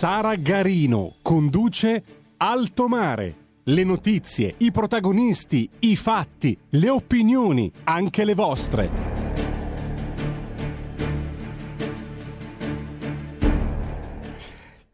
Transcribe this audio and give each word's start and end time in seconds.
Sara 0.00 0.34
Garino 0.34 1.16
conduce 1.20 2.02
Alto 2.38 2.88
Mare. 2.88 3.34
Le 3.64 3.84
notizie, 3.84 4.54
i 4.60 4.72
protagonisti, 4.72 5.68
i 5.80 5.94
fatti, 5.94 6.56
le 6.70 6.88
opinioni, 6.88 7.70
anche 7.84 8.24
le 8.24 8.32
vostre. 8.32 8.88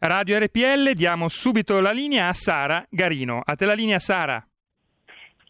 Radio 0.00 0.38
RPL, 0.40 0.90
diamo 0.94 1.28
subito 1.28 1.78
la 1.78 1.92
linea 1.92 2.26
a 2.26 2.32
Sara 2.32 2.84
Garino. 2.90 3.40
A 3.44 3.54
te 3.54 3.64
la 3.64 3.74
linea 3.74 4.00
Sara. 4.00 4.44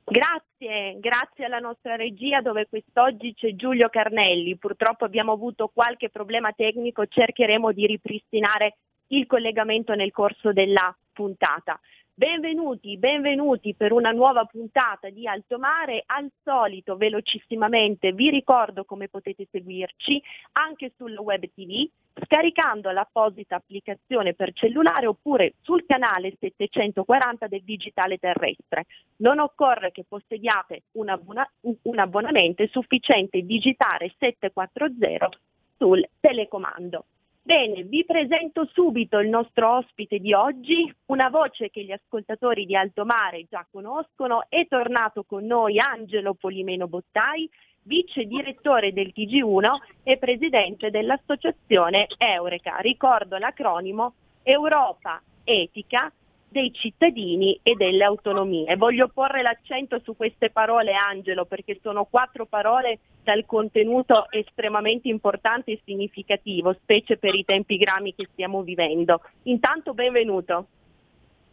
Grazie, 0.05 0.99
grazie 1.01 1.47
alla 1.47 1.61
nostra 1.61 1.97
regia 1.97 2.43
dove 2.43 2.67
quest'oggi 2.69 3.33
c'è 3.33 3.55
Giulio 3.55 3.89
Carnelli. 3.89 4.59
Purtroppo 4.59 5.07
abbiamo 5.07 5.33
avuto 5.33 5.71
qualche 5.73 6.11
problema 6.11 6.53
tecnico, 6.53 7.07
cercheremo 7.07 7.73
di 7.73 7.87
ripristinare 7.87 8.77
il 9.09 9.27
collegamento 9.27 9.95
nel 9.95 10.11
corso 10.13 10.53
della 10.53 10.95
puntata. 11.13 11.79
Benvenuti, 12.19 12.97
benvenuti 12.97 13.75
per 13.75 13.93
una 13.93 14.11
nuova 14.11 14.47
puntata 14.47 15.11
di 15.11 15.29
Alto 15.29 15.59
Mare. 15.59 16.03
Al 16.07 16.31
solito, 16.43 16.97
velocissimamente, 16.97 18.13
vi 18.13 18.31
ricordo 18.31 18.87
come 18.87 19.09
potete 19.09 19.47
seguirci 19.51 20.23
anche 20.53 20.93
sul 20.97 21.15
web 21.19 21.45
TV 21.55 21.87
scaricando 22.25 22.91
l'apposita 22.91 23.57
applicazione 23.57 24.33
per 24.33 24.55
cellulare 24.55 25.07
oppure 25.07 25.57
sul 25.61 25.85
canale 25.85 26.35
740 26.41 27.49
del 27.49 27.63
digitale 27.63 28.17
terrestre. 28.17 28.87
Non 29.17 29.39
occorre 29.39 29.93
che 29.93 30.05
possediate 30.09 30.85
un, 30.93 31.11
abbona- 31.11 31.51
un 31.83 31.99
abbonamento, 31.99 32.63
è 32.63 32.69
sufficiente 32.69 33.43
digitare 33.43 34.15
740 34.19 35.29
sul 35.77 36.09
telecomando. 36.19 37.05
Bene, 37.47 37.85
vi 37.85 38.05
presento 38.05 38.69
subito 38.73 39.21
il 39.21 39.29
nostro 39.29 39.77
ospite 39.77 40.19
di 40.19 40.35
oggi, 40.35 40.93
una 41.07 41.29
voce 41.29 41.71
che 41.71 41.85
gli 41.85 41.93
ascoltatori 41.93 42.67
di 42.67 42.75
Alto 42.75 43.05
Mare 43.05 43.47
già 43.49 43.65
conoscono, 43.71 44.47
è 44.49 44.67
tornato 44.67 45.23
con 45.23 45.47
noi 45.47 45.79
Angelo 45.79 46.35
Polimeno 46.35 46.89
Bottai, 46.89 47.49
vice 47.83 48.25
direttore 48.25 48.93
del 48.93 49.13
TG1 49.15 49.77
e 50.03 50.19
presidente 50.19 50.91
dell'associazione 50.91 52.09
Eureka. 52.19 52.79
Ricordo 52.79 53.37
l'acronimo 53.39 54.15
Europa 54.43 55.23
Etica 55.45 56.13
dei 56.49 56.73
cittadini 56.73 57.59
e 57.63 57.75
delle 57.75 58.05
autonomie. 58.05 58.77
Voglio 58.77 59.09
porre 59.09 59.43
l'accento 59.43 60.01
su 60.03 60.17
queste 60.17 60.51
parole, 60.51 60.93
Angelo, 60.95 61.45
perché 61.45 61.79
sono 61.83 62.05
quattro 62.05 62.47
parole 62.47 62.99
dal 63.23 63.45
contenuto 63.45 64.31
estremamente 64.31 65.09
importante 65.09 65.73
e 65.73 65.81
significativo, 65.85 66.73
specie 66.75 67.17
per 67.17 67.35
i 67.35 67.45
tempi 67.45 67.77
grami 67.77 68.15
che 68.15 68.29
stiamo 68.33 68.63
vivendo. 68.63 69.21
Intanto 69.45 69.95
benvenuto. 69.95 70.69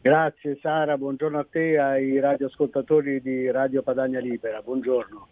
Grazie 0.01 0.57
Sara, 0.61 0.97
buongiorno 0.97 1.39
a 1.39 1.47
te 1.49 1.71
e 1.71 1.77
ai 1.77 2.19
radioascoltatori 2.19 3.21
di 3.21 3.49
Radio 3.49 3.81
Padania 3.81 4.19
Libera, 4.19 4.61
buongiorno. 4.61 5.27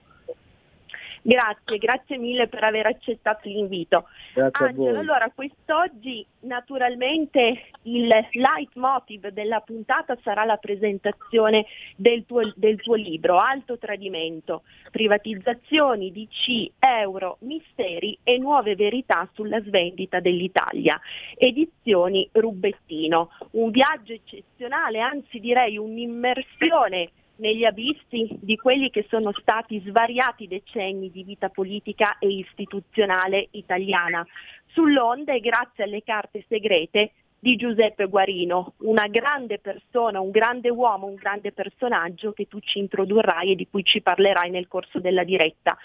Grazie, 1.23 1.77
grazie 1.77 2.17
mille 2.17 2.47
per 2.47 2.63
aver 2.63 2.87
accettato 2.87 3.47
l'invito. 3.47 4.05
Grazie 4.33 4.65
Angelo, 4.65 4.99
allora 4.99 5.31
quest'oggi 5.33 6.25
naturalmente 6.41 7.65
il 7.83 8.07
leitmotiv 8.07 9.27
della 9.27 9.59
puntata 9.59 10.17
sarà 10.23 10.45
la 10.45 10.57
presentazione 10.57 11.65
del 11.95 12.25
tuo, 12.25 12.51
del 12.55 12.81
tuo 12.81 12.95
libro 12.95 13.37
Alto 13.39 13.77
Tradimento, 13.77 14.63
privatizzazioni, 14.89 16.11
DC, 16.11 16.71
euro, 16.79 17.38
misteri 17.41 18.17
e 18.23 18.39
nuove 18.39 18.75
verità 18.75 19.29
sulla 19.33 19.61
svendita 19.61 20.19
dell'Italia. 20.19 20.99
Edizioni 21.38 22.27
Rubettino, 22.31 23.29
un 23.51 23.69
viaggio 23.69 24.13
eccezionale, 24.13 24.99
anzi 25.01 25.39
direi 25.39 25.77
un'immersione 25.77 27.11
negli 27.41 27.66
abissi 27.66 28.29
di 28.40 28.56
quelli 28.56 28.90
che 28.90 29.06
sono 29.09 29.31
stati 29.34 29.81
svariati 29.85 30.47
decenni 30.47 31.12
di 31.12 31.24
vita 31.24 31.50
politica 31.50 32.18
e 32.19 32.28
istituzionale 32.28 33.47
italiana, 33.52 34.25
sull'onda 34.68 35.34
e 35.34 35.40
grazie 35.40 35.84
alle 35.84 36.03
carte 36.03 36.46
segrete 36.47 37.12
di 37.40 37.56
Giuseppe 37.56 38.06
Guarino, 38.06 38.74
una 38.81 39.07
grande 39.07 39.57
persona, 39.57 40.19
un 40.19 40.30
grande 40.30 40.69
uomo, 40.69 41.07
un 41.07 41.16
grande 41.16 41.51
personaggio 41.51 42.31
che 42.34 42.47
tu 42.47 42.59
ci 42.59 42.78
introdurrai 42.78 43.51
e 43.51 43.56
di 43.56 43.68
cui 43.68 43.84
ci 43.84 44.01
parlerai 44.01 44.51
nel 44.51 44.68
corso 44.68 45.00
della 45.00 45.24
diretta. 45.24 45.75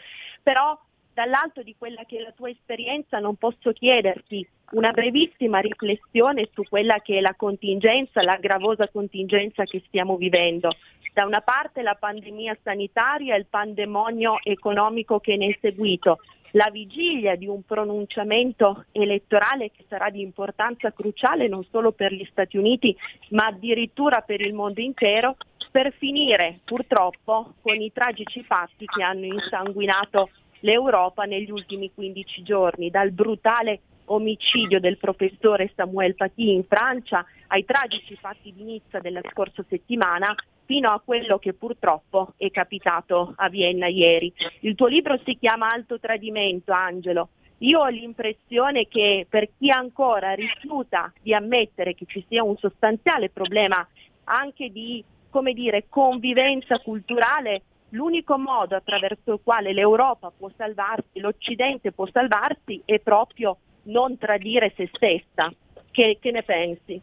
Però 0.43 0.79
dall'alto 1.17 1.63
di 1.63 1.75
quella 1.79 2.05
che 2.05 2.19
è 2.19 2.21
la 2.21 2.33
tua 2.33 2.51
esperienza 2.51 3.19
non 3.21 3.37
posso 3.37 3.73
chiederti 3.73 4.47
una 4.73 4.91
brevissima 4.91 5.61
riflessione 5.61 6.51
su 6.53 6.63
quella 6.69 7.01
che 7.01 7.17
è 7.17 7.21
la 7.23 7.33
contingenza, 7.35 8.23
la 8.23 8.37
gravosa 8.37 8.87
contingenza 8.89 9.65
che 9.65 9.83
stiamo 9.87 10.17
vivendo. 10.17 10.69
Da 11.15 11.25
una 11.25 11.41
parte 11.41 11.81
la 11.81 11.95
pandemia 11.95 12.59
sanitaria 12.63 13.35
e 13.35 13.39
il 13.39 13.47
pandemonio 13.47 14.41
economico 14.43 15.19
che 15.19 15.39
ne 15.39 15.47
è 15.47 15.59
seguito, 15.59 16.19
la 16.51 16.69
vigilia 16.71 17.35
di 17.35 17.47
un 17.47 17.63
pronunciamento 17.63 18.85
elettorale 18.93 19.71
che 19.71 19.87
sarà 19.89 20.11
di 20.11 20.21
importanza 20.21 20.93
cruciale 20.93 21.49
non 21.49 21.65
solo 21.71 21.93
per 21.93 22.13
gli 22.13 22.27
Stati 22.31 22.59
Uniti 22.59 22.95
ma 23.31 23.47
addirittura 23.47 24.21
per 24.21 24.43
il 24.43 24.53
mondo 24.53 24.83
intero, 24.83 25.37
per 25.71 25.95
finire 25.95 26.61
purtroppo 26.63 27.55
con 27.63 27.81
i 27.81 27.91
tragici 27.91 28.43
fatti 28.43 28.85
che 28.85 29.03
hanno 29.03 29.25
insanguinato 29.25 30.29
l'Europa 30.61 31.25
negli 31.25 31.51
ultimi 31.51 31.91
15 31.93 32.43
giorni, 32.43 32.91
dal 32.91 33.13
brutale 33.13 33.81
omicidio 34.07 34.81
del 34.81 34.99
professore 34.99 35.73
Samuel 35.75 36.15
Paty 36.15 36.53
in 36.53 36.65
Francia 36.65 37.25
ai 37.49 37.65
tragici 37.65 38.17
fatti 38.17 38.53
di 38.53 38.63
Nizza 38.63 39.01
della 39.01 39.21
scorsa 39.31 39.65
settimana 39.69 40.35
fino 40.65 40.91
a 40.91 41.01
quello 41.05 41.39
che 41.39 41.55
purtroppo 41.55 42.35
è 42.37 42.51
capitato 42.51 43.33
a 43.37 43.49
Vienna 43.49 43.87
ieri. 43.87 44.33
Il 44.61 44.75
tuo 44.75 44.87
libro 44.87 45.19
si 45.25 45.37
chiama 45.39 45.71
Alto 45.71 45.99
Tradimento, 45.99 46.73
Angelo. 46.73 47.29
Io 47.59 47.81
ho 47.81 47.89
l'impressione 47.89 48.87
che 48.87 49.27
per 49.29 49.49
chi 49.57 49.71
ancora 49.71 50.35
rifiuta 50.35 51.13
di 51.23 51.33
ammettere 51.33 51.95
che 51.95 52.05
ci 52.07 52.25
sia 52.29 52.43
un 52.43 52.57
sostanziale 52.57 53.31
problema 53.31 53.87
anche 54.25 54.71
di 54.71 55.03
come 55.31 55.53
dire, 55.53 55.87
convivenza 55.91 56.79
culturale 56.79 57.63
l'unico 57.91 58.39
modo 58.39 58.77
attraverso 58.77 59.35
il 59.35 59.41
quale 59.43 59.73
l'Europa 59.73 60.33
può 60.37 60.51
salvarsi, 60.57 61.21
l'Occidente 61.21 61.93
può 61.93 62.07
salvarsi 62.11 62.83
è 62.85 62.99
proprio 63.01 63.57
non 63.85 64.19
tradire 64.19 64.73
se 64.77 64.89
stessa. 64.93 65.53
Che, 65.91 66.19
che 66.21 66.31
ne 66.31 66.43
pensi? 66.43 67.01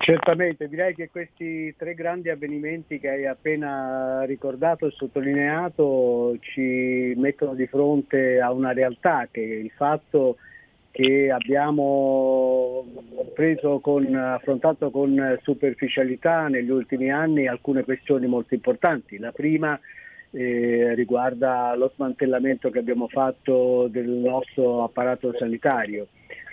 Certamente, 0.00 0.68
direi 0.68 0.94
che 0.94 1.10
questi 1.10 1.74
tre 1.76 1.94
grandi 1.94 2.30
avvenimenti 2.30 3.00
che 3.00 3.08
hai 3.08 3.26
appena 3.26 4.22
ricordato 4.24 4.86
e 4.86 4.92
sottolineato 4.92 6.36
ci 6.40 7.14
mettono 7.16 7.54
di 7.54 7.66
fronte 7.66 8.40
a 8.40 8.52
una 8.52 8.72
realtà 8.72 9.26
che 9.28 9.40
il 9.40 9.72
fatto 9.74 10.36
che 10.92 11.30
abbiamo 11.30 12.84
con, 13.80 14.14
affrontato 14.14 14.90
con 14.90 15.38
superficialità 15.42 16.46
negli 16.46 16.70
ultimi 16.70 17.10
anni 17.10 17.48
alcune 17.48 17.82
questioni 17.82 18.26
molto 18.28 18.54
importanti. 18.54 19.18
La 19.18 19.32
prima 19.32 19.78
eh, 20.30 20.94
riguarda 20.94 21.74
lo 21.74 21.90
smantellamento 21.94 22.70
che 22.70 22.78
abbiamo 22.78 23.08
fatto 23.08 23.88
del 23.88 24.08
nostro 24.08 24.84
apparato 24.84 25.34
sanitario 25.36 26.08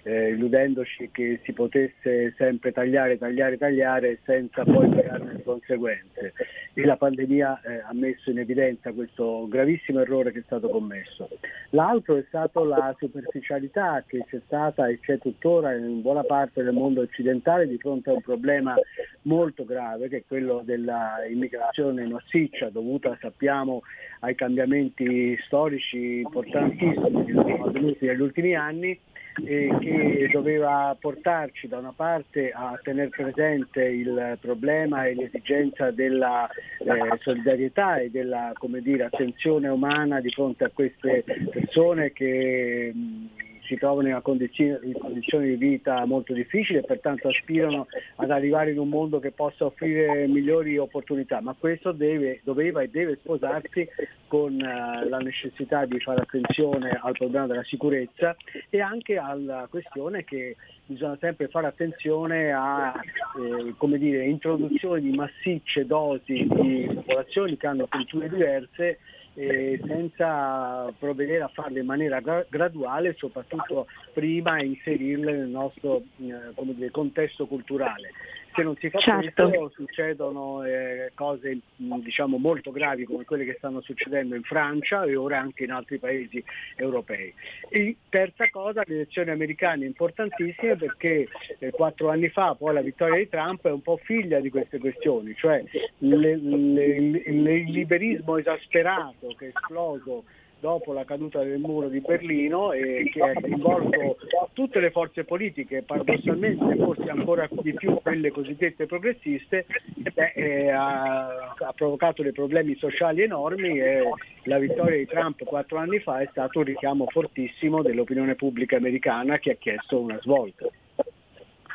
eh, 0.06 0.30
illudendoci 0.30 1.10
che 1.12 1.39
si 1.44 1.51
potesse 1.51 2.33
sempre 2.38 2.72
tagliare, 2.72 3.18
tagliare, 3.18 3.57
tagliare 3.57 4.19
senza 4.24 4.63
poi 4.63 4.88
pagarne 4.88 5.33
le 5.33 5.44
conseguenze. 5.44 6.33
E 6.74 6.86
la 6.86 6.95
pandemia 6.95 7.62
eh, 7.62 7.80
ha 7.80 7.94
messo 7.94 8.30
in 8.30 8.39
evidenza 8.39 8.92
questo 8.92 9.48
gravissimo 9.48 10.01
errore 10.01 10.31
che 10.31 10.39
è 10.39 10.44
stato 10.45 10.69
commesso. 10.69 11.30
L'altro 11.72 12.18
è 12.18 12.24
stata 12.27 12.63
la 12.63 12.95
superficialità 13.00 14.04
che 14.06 14.24
c'è 14.30 14.39
stata 14.45 14.88
e 14.88 15.00
c'è 15.00 15.18
tuttora 15.18 15.74
in 15.74 16.01
buona 16.01 16.24
parte 16.24 16.62
del 16.62 16.74
mondo 16.74 17.01
occidentale 17.01 17.68
di 17.68 17.78
fronte 17.78 18.12
a 18.12 18.13
un 18.13 18.21
problema 18.21 18.75
molto 19.24 19.66
grave 19.66 20.07
che 20.07 20.18
è 20.18 20.24
quello 20.28 20.62
dell'immigrazione 20.63 22.06
massiccia 22.06 22.69
dovuta, 22.69 23.18
sappiamo, 23.19 23.81
ai 24.19 24.36
cambiamenti 24.36 25.36
storici 25.45 26.19
importantissimi 26.19 27.25
che 27.25 27.33
sono 27.33 27.66
avvenuti 27.66 28.06
negli 28.06 28.21
ultimi 28.21 28.56
anni 28.56 29.00
e 29.44 29.76
che 29.80 30.30
doveva 30.32 30.96
portarci 31.00 31.68
da 31.68 31.80
una 31.80 31.94
parte 31.96 32.52
a 32.52 32.80
tenere 32.82 33.10
presente 33.10 33.84
il 33.84 34.38
problema 34.40 35.06
e 35.06 35.16
l'esigenza 35.16 35.92
della 35.92 36.48
eh, 36.48 37.18
solidarietà 37.20 37.98
e 37.98 38.10
della 38.10 38.54
dire, 38.82 39.06
attenzione 39.06 39.68
umana 39.68 40.22
di 40.22 40.30
fronte 40.30 40.64
a 40.64 40.72
queste 40.74 41.24
persone 41.52 42.12
che 42.14 42.92
mh, 42.94 43.26
si 43.66 43.76
trovano 43.76 44.08
in, 44.08 44.20
condizione, 44.22 44.80
in 44.84 44.94
condizioni 44.94 45.50
di 45.50 45.56
vita 45.56 46.06
molto 46.06 46.34
difficili 46.34 46.80
e 46.80 46.84
pertanto 46.84 47.28
aspirano 47.28 47.88
ad 48.16 48.32
arrivare 48.32 48.72
in 48.72 48.80
un 48.80 48.90
mondo 48.90 49.20
che 49.20 49.32
possa 49.32 49.66
offrire 49.66 50.28
migliori 50.28 50.78
opportunità, 50.78 51.42
ma 51.42 51.56
questo 51.58 51.92
deve, 51.92 52.42
doveva 52.44 52.82
e 52.82 52.90
deve 52.90 53.18
sposarsi 53.22 53.88
con 54.28 54.54
uh, 54.54 55.08
la 55.08 55.20
necessità 55.20 55.86
di 55.86 56.00
fare 56.00 56.22
attenzione 56.22 57.00
al 57.02 57.14
problema 57.14 57.48
della 57.48 57.64
sicurezza 57.64 58.36
e 58.70 58.82
anche 58.82 59.18
alla 59.18 59.68
questione 59.70 60.24
che 60.24 60.56
bisogna 60.86 61.18
sempre 61.20 61.48
fare 61.48 61.68
attenzione 61.68 62.52
a 62.52 62.94
eh, 63.40 63.98
dire, 63.98 64.26
introduzione 64.26 65.02
di 65.02 65.12
massicce 65.12 65.86
dosi 65.86 66.48
di 66.48 66.90
popolazioni 66.94 67.58
che 67.58 67.68
hanno 67.68 67.88
culture 67.88 68.30
diverse 68.30 68.88
eh, 68.88 68.98
senza 69.36 70.94
provvedere 70.98 71.44
a 71.44 71.50
farle 71.50 71.82
in 71.82 71.86
maniera 71.86 72.20
gra- 72.22 72.46
graduale, 72.50 73.16
soprattutto 73.18 73.88
prima 74.14 74.62
inserirle 74.62 75.34
nel 75.34 75.50
nostro 75.50 75.98
eh, 75.98 76.54
dire, 76.74 76.92
contesto 76.92 77.46
culturale 77.46 78.12
se 78.56 78.63
non 78.63 78.75
si 78.78 78.90
fa 78.90 79.00
certo. 79.00 79.50
questo 79.50 79.69
succedono 79.69 80.63
eh, 80.63 81.12
cose 81.13 81.60
diciamo, 81.75 82.38
molto 82.38 82.72
gravi 82.72 83.06
come 83.06 83.25
quelle 83.25 83.46
che 83.46 83.56
stanno 83.57 83.81
succedendo 83.81 84.36
in 84.36 84.44
Francia 84.44 85.04
e 85.04 85.16
ora 85.16 85.40
anche 85.40 85.66
in 85.66 85.72
altri 85.72 86.00
paesi 86.00 86.44
europei. 86.75 87.34
E 87.69 87.98
terza 88.10 88.50
cosa, 88.50 88.84
le 88.86 88.96
elezioni 88.96 89.30
americane 89.31 89.86
importantissime 89.86 90.75
perché 90.78 91.28
eh, 91.60 91.72
quattro 91.72 92.10
anni 92.10 92.30
fa 92.30 92.56
poi 92.56 92.74
la 92.74 92.81
vittoria 92.81 93.18
di 93.18 93.30
Trump 93.30 93.68
è 93.68 93.72
un 93.72 93.81
po' 93.81 93.98
figlia 93.98 94.40
di 94.40 94.50
queste 94.50 94.80
questioni, 94.80 95.36
cioè 95.36 95.63
le, 96.00 96.36
le, 96.38 96.96
il 96.96 97.72
liberismo 97.72 98.38
esasperato 98.38 99.36
che 99.38 99.48
è 99.48 99.52
esploso 99.54 100.24
dopo 100.60 100.94
la 100.94 101.06
caduta 101.06 101.44
del 101.44 101.60
muro 101.60 101.90
di 101.90 102.00
Berlino 102.00 102.72
e 102.72 103.10
che 103.12 103.22
ha 103.22 103.34
coinvolto 103.34 104.18
tutte 104.54 104.80
le 104.80 104.92
forze 104.92 105.24
politiche, 105.24 105.84
paradossalmente 105.84 106.75
forse 106.75 107.10
ancora 107.10 107.48
di 107.52 107.74
più 107.74 108.00
quelle 108.02 108.31
cosiddette 108.31 108.86
progressiste, 108.86 109.66
beh, 110.13 110.31
eh, 110.34 110.69
ha, 110.69 111.54
ha, 111.57 111.74
provocato 111.75 112.24
dei 112.24 112.31
problemi 112.31 112.75
sociali 112.75 113.22
enormi 113.22 113.80
e 113.80 114.04
la 114.44 114.57
vittoria 114.57 114.98
di 114.98 115.06
Trump 115.06 115.44
quattro 115.44 115.78
anni 115.78 116.00
fa 116.00 116.19
è 116.19 116.28
stato 116.31 116.60
un 116.60 116.66
richiamo 116.66 117.06
fortissimo 117.07 117.81
dell'opinione 117.81 118.36
pubblica 118.36 118.78
americana 118.78 119.38
che 119.40 119.52
ha 119.52 119.56
chiesto 119.56 120.00
una 120.00 120.19
svolta. 120.22 120.68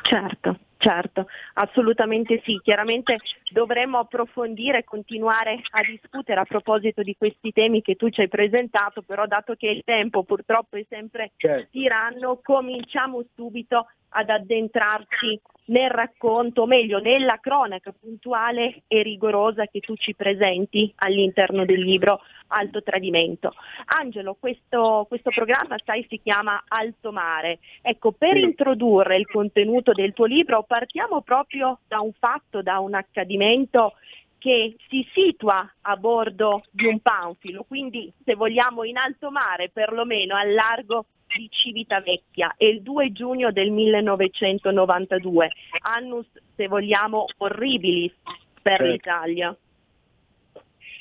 Certo. 0.03 0.57
Certo, 0.81 1.27
assolutamente 1.53 2.41
sì. 2.43 2.59
Chiaramente 2.63 3.17
dovremmo 3.51 3.99
approfondire 3.99 4.79
e 4.79 4.83
continuare 4.83 5.61
a 5.69 5.83
discutere 5.83 6.39
a 6.39 6.43
proposito 6.43 7.03
di 7.03 7.15
questi 7.15 7.51
temi 7.51 7.83
che 7.83 7.95
tu 7.95 8.09
ci 8.09 8.21
hai 8.21 8.27
presentato, 8.27 9.03
però 9.03 9.27
dato 9.27 9.53
che 9.53 9.67
il 9.67 9.83
tempo 9.85 10.23
purtroppo 10.23 10.77
è 10.77 10.85
sempre 10.89 11.33
certo. 11.37 11.67
tiranno, 11.69 12.39
cominciamo 12.41 13.23
subito 13.35 13.89
ad 14.11 14.29
addentrarci 14.29 15.39
nel 15.65 15.89
racconto, 15.89 16.63
o 16.63 16.65
meglio 16.65 16.99
nella 16.99 17.39
cronaca 17.39 17.93
puntuale 17.97 18.83
e 18.87 19.03
rigorosa 19.03 19.67
che 19.67 19.79
tu 19.79 19.95
ci 19.95 20.15
presenti 20.15 20.91
all'interno 20.97 21.65
del 21.65 21.81
libro 21.81 22.21
Alto 22.47 22.81
Tradimento. 22.83 23.53
Angelo, 23.85 24.35
questo, 24.39 25.05
questo 25.07 25.29
programma 25.29 25.77
sai 25.83 26.05
si 26.09 26.19
chiama 26.21 26.63
Alto 26.67 27.11
Mare. 27.11 27.59
Ecco, 27.81 28.11
per 28.11 28.37
introdurre 28.37 29.17
il 29.17 29.27
contenuto 29.27 29.93
del 29.93 30.13
tuo 30.13 30.25
libro 30.25 30.63
partiamo 30.63 31.21
proprio 31.21 31.79
da 31.87 32.01
un 32.01 32.11
fatto, 32.13 32.61
da 32.61 32.79
un 32.79 32.93
accadimento 32.93 33.93
che 34.37 34.75
si 34.89 35.07
situa 35.13 35.71
a 35.81 35.95
bordo 35.97 36.63
di 36.71 36.87
un 36.87 36.99
panfilo, 36.99 37.63
quindi 37.63 38.11
se 38.25 38.33
vogliamo 38.33 38.83
in 38.83 38.97
alto 38.97 39.29
mare, 39.29 39.69
perlomeno 39.69 40.35
al 40.35 40.51
largo 40.51 41.05
di 41.35 41.47
Civitavecchia 41.49 42.55
è 42.57 42.65
il 42.65 42.81
2 42.81 43.11
giugno 43.11 43.51
del 43.51 43.71
1992, 43.71 45.51
annus 45.79 46.27
se 46.55 46.67
vogliamo 46.67 47.25
orribilis 47.37 48.13
per 48.61 48.77
certo. 48.77 48.91
l'Italia. 48.91 49.55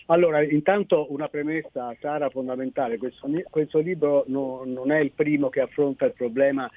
Allora, 0.06 0.42
intanto 0.42 1.06
una 1.10 1.28
premessa, 1.28 1.94
Sara, 2.00 2.30
fondamentale. 2.30 2.98
Questo, 2.98 3.28
questo 3.48 3.78
libro 3.78 4.24
no, 4.26 4.62
non 4.64 4.90
è 4.90 4.98
il 4.98 5.12
primo 5.12 5.48
che 5.50 5.60
affronta 5.60 6.06
il 6.06 6.14
problema 6.14 6.68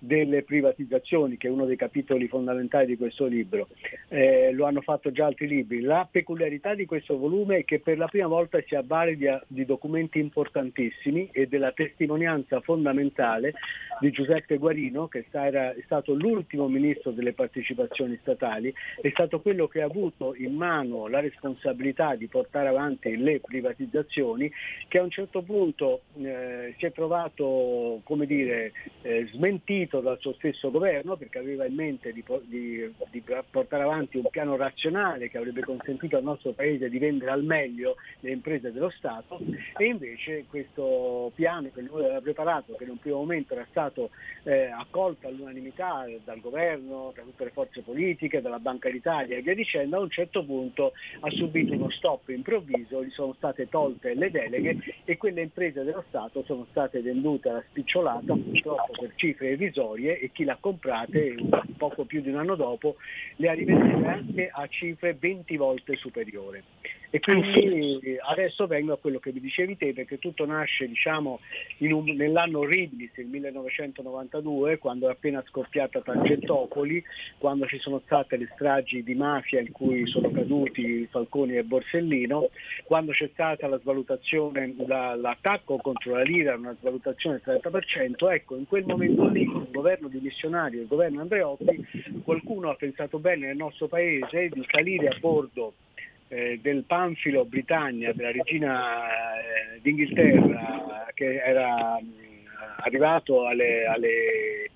delle 0.00 0.42
privatizzazioni, 0.42 1.36
che 1.36 1.46
è 1.46 1.50
uno 1.50 1.66
dei 1.66 1.76
capitoli 1.76 2.26
fondamentali 2.26 2.86
di 2.86 2.96
questo 2.96 3.26
libro. 3.26 3.68
Eh, 4.08 4.50
lo 4.52 4.64
hanno 4.64 4.80
fatto 4.80 5.12
già 5.12 5.26
altri 5.26 5.46
libri. 5.46 5.82
La 5.82 6.08
peculiarità 6.10 6.74
di 6.74 6.86
questo 6.86 7.16
volume 7.18 7.58
è 7.58 7.64
che 7.64 7.80
per 7.80 7.98
la 7.98 8.06
prima 8.06 8.26
volta 8.26 8.58
si 8.66 8.74
avvale 8.74 9.16
di, 9.16 9.26
di 9.46 9.64
documenti 9.64 10.18
importantissimi 10.18 11.28
e 11.30 11.46
della 11.46 11.72
testimonianza 11.72 12.60
fondamentale 12.60 13.52
di 14.00 14.10
Giuseppe 14.10 14.56
Guarino, 14.56 15.06
che 15.06 15.26
era, 15.30 15.74
è 15.74 15.82
stato 15.84 16.14
l'ultimo 16.14 16.66
ministro 16.68 17.10
delle 17.10 17.34
partecipazioni 17.34 18.18
statali, 18.22 18.72
è 19.00 19.10
stato 19.10 19.40
quello 19.40 19.68
che 19.68 19.82
ha 19.82 19.84
avuto 19.84 20.34
in 20.34 20.54
mano 20.54 21.06
la 21.08 21.20
responsabilità 21.20 22.14
di 22.14 22.26
portare 22.26 22.68
avanti 22.68 23.16
le 23.16 23.40
privatizzazioni, 23.40 24.50
che 24.88 24.98
a 24.98 25.02
un 25.02 25.10
certo 25.10 25.42
punto 25.42 26.02
eh, 26.18 26.74
si 26.78 26.86
è 26.86 26.92
trovato 26.92 28.00
come 28.04 28.24
dire, 28.24 28.72
eh, 29.02 29.28
smentito 29.32 29.89
seguito 29.90 30.00
dal 30.00 30.18
suo 30.20 30.32
stesso 30.34 30.70
governo 30.70 31.16
perché 31.16 31.38
aveva 31.38 31.66
in 31.66 31.74
mente 31.74 32.12
di, 32.12 32.24
di, 32.44 32.94
di, 33.10 33.24
portare 33.50 33.82
avanti 33.82 34.16
un 34.16 34.28
piano 34.30 34.56
razionale 34.56 35.28
che 35.28 35.36
avrebbe 35.36 35.62
consentito 35.62 36.16
al 36.16 36.22
nostro 36.22 36.52
Paese 36.52 36.88
di 36.88 36.98
vendere 36.98 37.32
al 37.32 37.42
meglio 37.42 37.96
le 38.20 38.30
imprese 38.30 38.72
dello 38.72 38.90
Stato 38.90 39.40
e 39.76 39.84
invece 39.84 40.44
questo 40.48 41.32
piano 41.34 41.68
che 41.74 41.80
lui 41.82 42.04
aveva 42.04 42.20
preparato, 42.20 42.74
che 42.76 42.84
in 42.84 42.90
un 42.90 42.98
primo 42.98 43.18
momento 43.18 43.54
era 43.54 43.66
stato 43.70 44.10
eh, 44.44 44.66
accolto 44.66 45.26
all'unanimità 45.26 46.06
dal 46.24 46.40
governo, 46.40 47.12
da 47.14 47.22
tutte 47.22 47.44
le 47.44 47.50
forze 47.50 47.82
politiche, 47.82 48.40
dalla 48.40 48.58
Banca 48.58 48.88
d'Italia 48.88 49.36
e 49.36 49.42
via 49.42 49.54
dicendo, 49.54 49.96
a 49.96 50.00
un 50.00 50.10
certo 50.10 50.44
punto 50.44 50.92
ha 51.20 51.30
subito 51.30 51.74
uno 51.74 51.90
stop 51.90 52.28
improvviso, 52.28 53.04
gli 53.04 53.10
sono 53.10 53.34
state 53.34 53.68
tolte 53.68 54.14
le 54.14 54.30
deleghe 54.30 54.78
e 55.04 55.16
quelle 55.16 55.42
imprese 55.42 55.82
dello 55.82 56.04
Stato 56.08 56.44
sono 56.44 56.66
state 56.70 57.00
vendute 57.00 57.48
alla 57.48 57.64
spicciolata 57.70 58.34
purtroppo 58.34 58.92
per 58.98 59.12
cifre 59.16 59.50
irrisorie 59.50 59.79
provvisorie 59.80 60.18
e 60.18 60.30
chi 60.30 60.44
l'ha 60.44 60.58
comprate 60.60 61.34
poco 61.76 62.04
più 62.04 62.20
di 62.20 62.28
un 62.28 62.36
anno 62.36 62.54
dopo 62.54 62.96
le 63.36 63.48
ha 63.48 63.52
rivendute 63.54 64.06
anche 64.06 64.50
a 64.52 64.66
cifre 64.68 65.14
20 65.18 65.56
volte 65.56 65.96
superiori. 65.96 66.62
E 67.12 67.18
quindi 67.18 68.16
adesso 68.28 68.68
vengo 68.68 68.92
a 68.92 68.98
quello 68.98 69.18
che 69.18 69.32
vi 69.32 69.40
dicevi 69.40 69.76
te, 69.76 69.92
perché 69.92 70.20
tutto 70.20 70.46
nasce 70.46 70.86
diciamo, 70.86 71.40
un, 71.78 72.04
nell'anno 72.04 72.62
Ridlis, 72.62 73.16
il 73.16 73.26
1992, 73.26 74.78
quando 74.78 75.08
è 75.08 75.10
appena 75.10 75.42
scoppiata 75.44 76.02
Tangentopoli, 76.02 77.02
quando 77.38 77.66
ci 77.66 77.78
sono 77.80 78.00
state 78.04 78.36
le 78.36 78.48
stragi 78.54 79.02
di 79.02 79.14
mafia 79.14 79.60
in 79.60 79.72
cui 79.72 80.06
sono 80.06 80.30
caduti 80.30 81.08
Falconi 81.10 81.56
e 81.56 81.64
Borsellino, 81.64 82.50
quando 82.84 83.10
c'è 83.10 83.28
stata 83.32 83.66
la 83.66 83.80
svalutazione, 83.80 84.72
la, 84.86 85.16
l'attacco 85.16 85.78
contro 85.78 86.14
la 86.14 86.22
lira, 86.22 86.54
una 86.54 86.76
svalutazione 86.78 87.40
del 87.44 87.60
30%, 87.60 88.32
ecco, 88.32 88.54
in 88.56 88.68
quel 88.68 88.84
momento 88.84 89.26
lì, 89.26 89.42
il 89.42 89.68
governo 89.72 90.06
dimissionario, 90.06 90.82
il 90.82 90.86
governo 90.86 91.22
Andreotti, 91.22 92.22
qualcuno 92.22 92.70
ha 92.70 92.74
pensato 92.76 93.18
bene 93.18 93.48
nel 93.48 93.56
nostro 93.56 93.88
paese 93.88 94.48
di 94.48 94.64
salire 94.70 95.08
a 95.08 95.16
bordo 95.18 95.74
eh, 96.30 96.60
del 96.62 96.84
panfilo 96.86 97.44
Britannia 97.44 98.12
della 98.12 98.30
regina 98.30 99.08
eh, 99.08 99.80
d'Inghilterra 99.82 101.08
che 101.12 101.42
era 101.42 102.00
mh, 102.00 102.12
arrivato 102.84 103.46
alle, 103.46 103.84
alle, 103.84 104.70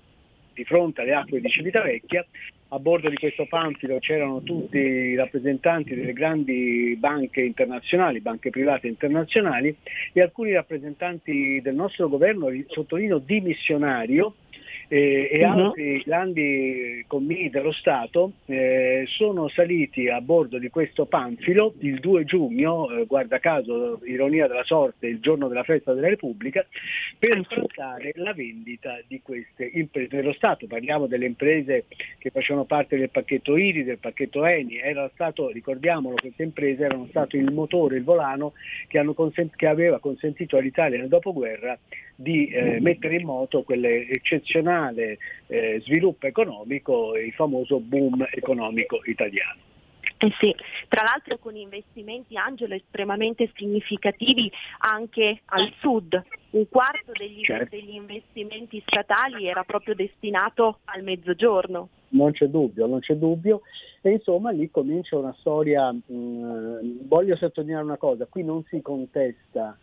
di 0.53 0.65
fronte 0.65 1.01
alle 1.01 1.13
acque 1.13 1.39
di 1.39 1.49
Civitavecchia. 1.49 2.25
A 2.69 2.79
bordo 2.79 3.09
di 3.09 3.15
questo 3.15 3.45
panfilo 3.45 3.99
c'erano 3.99 4.41
tutti 4.41 4.77
i 4.77 5.15
rappresentanti 5.15 5.95
delle 5.95 6.13
grandi 6.13 6.95
banche 6.99 7.41
internazionali, 7.41 8.19
banche 8.19 8.49
private 8.49 8.87
internazionali 8.87 9.73
e 10.11 10.21
alcuni 10.21 10.51
rappresentanti 10.51 11.61
del 11.61 11.75
nostro 11.75 12.09
governo, 12.09 12.49
sottolineo 12.67 13.19
dimissionario, 13.19 14.35
e, 14.87 15.29
e 15.31 15.45
uh-huh. 15.45 15.59
altri 15.59 16.03
grandi 16.05 17.03
commini 17.07 17.49
dello 17.49 17.71
Stato 17.71 18.33
eh, 18.45 19.05
sono 19.07 19.47
saliti 19.47 20.09
a 20.09 20.21
bordo 20.21 20.57
di 20.57 20.69
questo 20.69 21.05
panfilo 21.05 21.73
il 21.79 21.99
2 21.99 22.23
giugno, 22.25 22.89
eh, 22.89 23.05
guarda 23.05 23.39
caso, 23.39 23.99
ironia 24.03 24.47
della 24.47 24.63
sorte, 24.63 25.07
il 25.07 25.19
giorno 25.19 25.47
della 25.47 25.63
festa 25.63 25.93
della 25.93 26.09
Repubblica, 26.09 26.65
per 27.17 27.45
trattare 27.47 28.11
la 28.15 28.33
vendita 28.33 28.99
di 29.07 29.21
queste 29.21 29.69
imprese 29.73 30.17
dello 30.17 30.33
Stato. 30.33 30.67
Parliamo 30.67 31.07
delle 31.07 31.25
imprese 31.25 31.85
che 32.17 32.29
facevano 32.29 32.65
parte 32.65 32.97
del 32.97 33.09
pacchetto 33.09 33.57
IRI, 33.57 33.83
del 33.83 33.97
pacchetto 33.97 34.45
ENI, 34.45 34.77
era 34.77 35.09
stato, 35.13 35.49
ricordiamolo, 35.49 36.15
queste 36.15 36.43
imprese 36.43 36.85
erano 36.85 37.07
state 37.09 37.37
il 37.37 37.51
motore, 37.51 37.97
il 37.97 38.03
volano 38.03 38.53
che, 38.87 39.03
consent- 39.13 39.55
che 39.55 39.67
aveva 39.67 39.99
consentito 39.99 40.57
all'Italia 40.57 40.97
nel 40.97 41.07
dopoguerra 41.07 41.77
di 42.15 42.47
eh, 42.47 42.79
mettere 42.79 43.15
in 43.15 43.25
moto 43.25 43.63
quell'eccezionale 43.63 45.17
eh, 45.47 45.81
sviluppo 45.83 46.27
economico, 46.27 47.15
il 47.15 47.33
famoso 47.33 47.79
boom 47.79 48.25
economico 48.31 49.01
italiano. 49.05 49.65
Eh 50.17 50.33
sì, 50.39 50.55
tra 50.87 51.03
l'altro 51.03 51.37
con 51.37 51.57
investimenti 51.57 52.37
Angelo 52.37 52.73
estremamente 52.73 53.51
significativi 53.55 54.49
anche 54.79 55.41
al 55.45 55.71
sud. 55.79 56.21
Un 56.51 56.69
quarto 56.69 57.11
degli, 57.11 57.43
certo. 57.43 57.75
degli 57.75 57.95
investimenti 57.95 58.81
statali 58.85 59.45
era 59.45 59.63
proprio 59.63 59.93
destinato 59.93 60.79
al 60.85 61.03
mezzogiorno. 61.03 61.89
Non 62.09 62.31
c'è 62.31 62.45
dubbio, 62.45 62.87
non 62.87 63.01
c'è 63.01 63.15
dubbio. 63.15 63.61
E 64.01 64.11
insomma 64.11 64.51
lì 64.51 64.71
comincia 64.71 65.17
una 65.17 65.35
storia, 65.39 65.91
mh, 65.91 66.01
mm, 66.13 67.07
voglio 67.07 67.35
sottolineare 67.35 67.83
una 67.83 67.97
cosa, 67.97 68.25
qui 68.25 68.43
non 68.43 68.63
si 68.69 68.81
contesta 68.81 69.77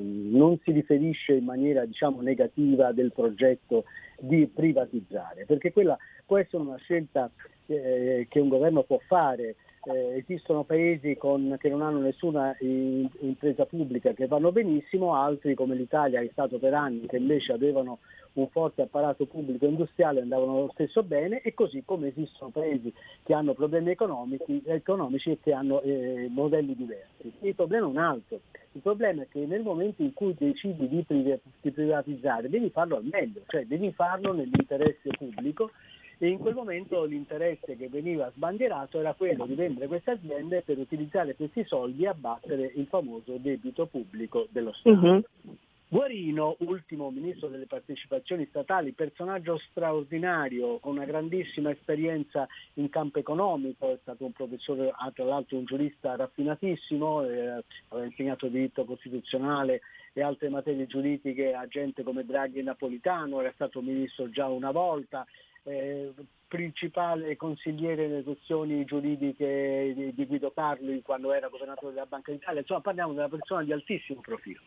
non 0.00 0.58
si 0.62 0.72
riferisce 0.72 1.34
in 1.34 1.44
maniera 1.44 1.84
diciamo, 1.84 2.20
negativa 2.20 2.92
del 2.92 3.12
progetto 3.12 3.84
di 4.18 4.46
privatizzare, 4.46 5.44
perché 5.44 5.72
quella 5.72 5.96
può 6.26 6.38
essere 6.38 6.62
una 6.62 6.76
scelta 6.76 7.30
eh, 7.66 8.26
che 8.28 8.40
un 8.40 8.48
governo 8.48 8.82
può 8.82 8.98
fare. 9.06 9.56
Eh, 9.82 10.18
esistono 10.18 10.64
paesi 10.64 11.16
con, 11.16 11.56
che 11.58 11.70
non 11.70 11.80
hanno 11.80 12.00
nessuna 12.00 12.54
in, 12.60 13.08
impresa 13.20 13.64
pubblica 13.64 14.12
che 14.12 14.26
vanno 14.26 14.52
benissimo, 14.52 15.14
altri 15.14 15.54
come 15.54 15.74
l'Italia 15.74 16.20
che 16.20 16.26
è 16.26 16.32
stato 16.32 16.58
per 16.58 16.74
anni 16.74 17.06
che 17.06 17.16
invece 17.16 17.54
avevano 17.54 18.00
un 18.34 18.48
forte 18.48 18.82
apparato 18.82 19.24
pubblico 19.24 19.64
industriale 19.64 20.20
andavano 20.20 20.60
lo 20.60 20.70
stesso 20.72 21.02
bene 21.02 21.40
e 21.40 21.54
così 21.54 21.82
come 21.84 22.08
esistono 22.08 22.50
paesi 22.50 22.92
che 23.22 23.32
hanno 23.32 23.54
problemi 23.54 23.90
economici, 23.90 24.62
economici 24.66 25.30
e 25.30 25.38
che 25.40 25.52
hanno 25.52 25.80
eh, 25.80 26.28
modelli 26.30 26.76
diversi. 26.76 27.32
Il 27.40 27.54
problema 27.54 27.86
è 27.86 27.90
un 27.90 27.96
altro, 27.96 28.40
il 28.72 28.82
problema 28.82 29.22
è 29.22 29.28
che 29.28 29.46
nel 29.46 29.62
momento 29.62 30.02
in 30.02 30.12
cui 30.12 30.34
decidi 30.38 30.88
di, 30.88 31.70
privatizzare 31.70 32.50
devi 32.50 32.68
farlo 32.68 32.96
al 32.96 33.08
meglio, 33.10 33.40
cioè 33.46 33.64
devi 33.64 33.90
farlo 33.92 34.32
nell'interesse 34.32 35.08
pubblico 35.16 35.70
e 36.22 36.28
in 36.28 36.38
quel 36.38 36.54
momento 36.54 37.02
l'interesse 37.04 37.76
che 37.76 37.88
veniva 37.88 38.30
sbandierato 38.34 39.00
era 39.00 39.14
quello 39.14 39.46
di 39.46 39.54
vendere 39.54 39.86
queste 39.86 40.10
aziende 40.10 40.60
per 40.60 40.76
utilizzare 40.76 41.34
questi 41.34 41.64
soldi 41.64 42.02
e 42.04 42.08
abbattere 42.08 42.72
il 42.76 42.86
famoso 42.88 43.38
debito 43.38 43.86
pubblico 43.86 44.46
dello 44.50 44.72
Stato. 44.74 45.06
Uh-huh. 45.06 45.24
Guarino, 45.88 46.56
ultimo 46.58 47.10
ministro 47.10 47.48
delle 47.48 47.64
partecipazioni 47.64 48.46
statali, 48.50 48.92
personaggio 48.92 49.58
straordinario 49.70 50.78
con 50.78 50.96
una 50.96 51.06
grandissima 51.06 51.70
esperienza 51.70 52.46
in 52.74 52.90
campo 52.90 53.18
economico, 53.18 53.90
è 53.90 53.98
stato 54.02 54.24
un 54.26 54.32
professore, 54.32 54.92
tra 55.14 55.24
l'altro 55.24 55.56
un 55.56 55.64
giurista 55.64 56.14
raffinatissimo, 56.14 57.24
eh, 57.24 57.64
aveva 57.88 58.06
insegnato 58.06 58.46
diritto 58.46 58.84
costituzionale 58.84 59.80
e 60.12 60.22
altre 60.22 60.48
materie 60.48 60.86
giuridiche 60.86 61.54
a 61.54 61.66
gente 61.66 62.02
come 62.02 62.24
Draghi 62.24 62.60
e 62.60 62.62
Napolitano, 62.62 63.40
era 63.40 63.50
stato 63.54 63.80
ministro 63.80 64.30
già 64.30 64.46
una 64.46 64.70
volta, 64.70 65.26
eh, 65.70 66.12
principale 66.50 67.36
consigliere 67.36 68.08
nelle 68.08 68.24
questioni 68.24 68.84
giuridiche 68.84 69.92
di, 69.94 70.12
di, 70.12 70.26
Guido 70.26 70.50
Carli 70.50 71.00
quando 71.00 71.32
era 71.32 71.46
governatore 71.46 71.92
della 71.92 72.06
Banca 72.06 72.32
d'Italia, 72.32 72.60
insomma 72.60 72.80
parliamo 72.80 73.12
di 73.12 73.18
una 73.18 73.28
persona 73.28 73.62
di 73.62 73.72
altissimo 73.72 74.20
profilo. 74.20 74.58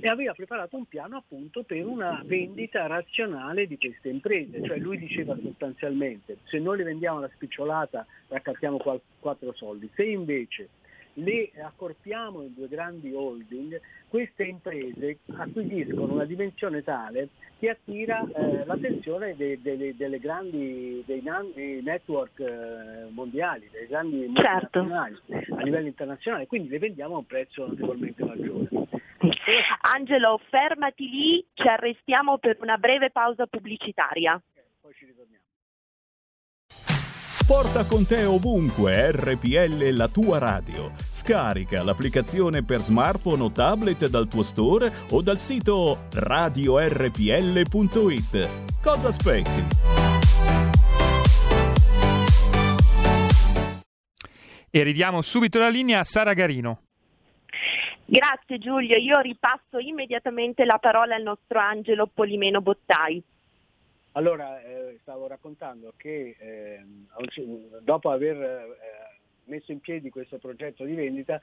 E 0.00 0.08
aveva 0.08 0.32
preparato 0.32 0.76
un 0.76 0.86
piano 0.86 1.18
appunto 1.18 1.62
per 1.62 1.84
una 1.84 2.22
vendita 2.24 2.86
razionale 2.86 3.66
di 3.66 3.76
queste 3.76 4.08
imprese, 4.08 4.62
cioè 4.64 4.78
lui 4.78 4.96
diceva 4.96 5.36
sostanzialmente 5.38 6.38
se 6.44 6.58
noi 6.58 6.78
le 6.78 6.84
vendiamo 6.84 7.18
alla 7.18 7.30
spicciolata 7.34 8.06
raccattiamo 8.28 8.78
quattro 9.20 9.52
soldi, 9.52 9.90
se 9.94 10.04
invece 10.04 10.68
le 11.18 11.50
accorpiamo 11.62 12.42
in 12.42 12.54
due 12.54 12.68
grandi 12.68 13.12
holding, 13.12 13.80
queste 14.08 14.44
imprese 14.44 15.18
acquisiscono 15.36 16.14
una 16.14 16.24
dimensione 16.24 16.82
tale 16.82 17.28
che 17.58 17.70
attira 17.70 18.26
eh, 18.34 18.64
l'attenzione 18.66 19.34
dei, 19.36 19.60
dei, 19.60 19.96
delle 19.96 20.18
grandi, 20.18 21.02
dei, 21.06 21.22
dei 21.54 21.82
network 21.82 22.40
eh, 22.40 23.10
mondiali, 23.10 23.68
dei 23.70 23.86
grandi 23.86 24.30
certo. 24.34 24.82
multinazionali 24.82 25.20
a 25.56 25.62
livello 25.62 25.86
internazionale, 25.86 26.46
quindi 26.46 26.68
le 26.68 26.78
vendiamo 26.78 27.14
a 27.14 27.18
un 27.18 27.26
prezzo 27.26 27.66
notevolmente 27.66 28.24
maggiore. 28.24 28.68
Angelo, 29.80 30.38
fermati 30.50 31.08
lì, 31.08 31.46
ci 31.54 31.66
arrestiamo 31.66 32.38
per 32.38 32.58
una 32.60 32.76
breve 32.76 33.10
pausa 33.10 33.46
pubblicitaria. 33.46 34.34
Okay, 34.34 34.64
poi 34.80 34.92
ci 34.94 35.06
ritorniamo. 35.06 35.45
Porta 37.46 37.86
con 37.86 38.04
te 38.04 38.24
ovunque 38.24 39.12
RPL 39.12 39.90
la 39.94 40.08
tua 40.08 40.38
radio. 40.38 40.90
Scarica 40.96 41.84
l'applicazione 41.84 42.64
per 42.64 42.80
smartphone 42.80 43.44
o 43.44 43.52
tablet 43.52 44.08
dal 44.08 44.26
tuo 44.26 44.42
store 44.42 44.90
o 45.10 45.22
dal 45.22 45.38
sito 45.38 46.08
radiorpl.it. 46.12 46.88
Cosa 48.82 49.06
aspetti? 49.06 49.64
E 54.68 54.82
ridiamo 54.82 55.22
subito 55.22 55.60
la 55.60 55.68
linea 55.68 56.00
a 56.00 56.04
Sara 56.04 56.32
Garino. 56.32 56.80
Grazie 58.06 58.58
Giulio, 58.58 58.96
io 58.96 59.20
ripasso 59.20 59.78
immediatamente 59.78 60.64
la 60.64 60.78
parola 60.78 61.14
al 61.14 61.22
nostro 61.22 61.60
Angelo 61.60 62.10
Polimeno 62.12 62.60
Bottai. 62.60 63.22
Allora, 64.16 64.62
eh, 64.62 64.98
stavo 65.02 65.26
raccontando 65.26 65.92
che 65.94 66.36
eh, 66.38 66.82
dopo 67.82 68.10
aver 68.10 68.36
eh, 68.40 69.18
messo 69.44 69.72
in 69.72 69.80
piedi 69.80 70.08
questo 70.08 70.38
progetto 70.38 70.84
di 70.84 70.94
vendita, 70.94 71.38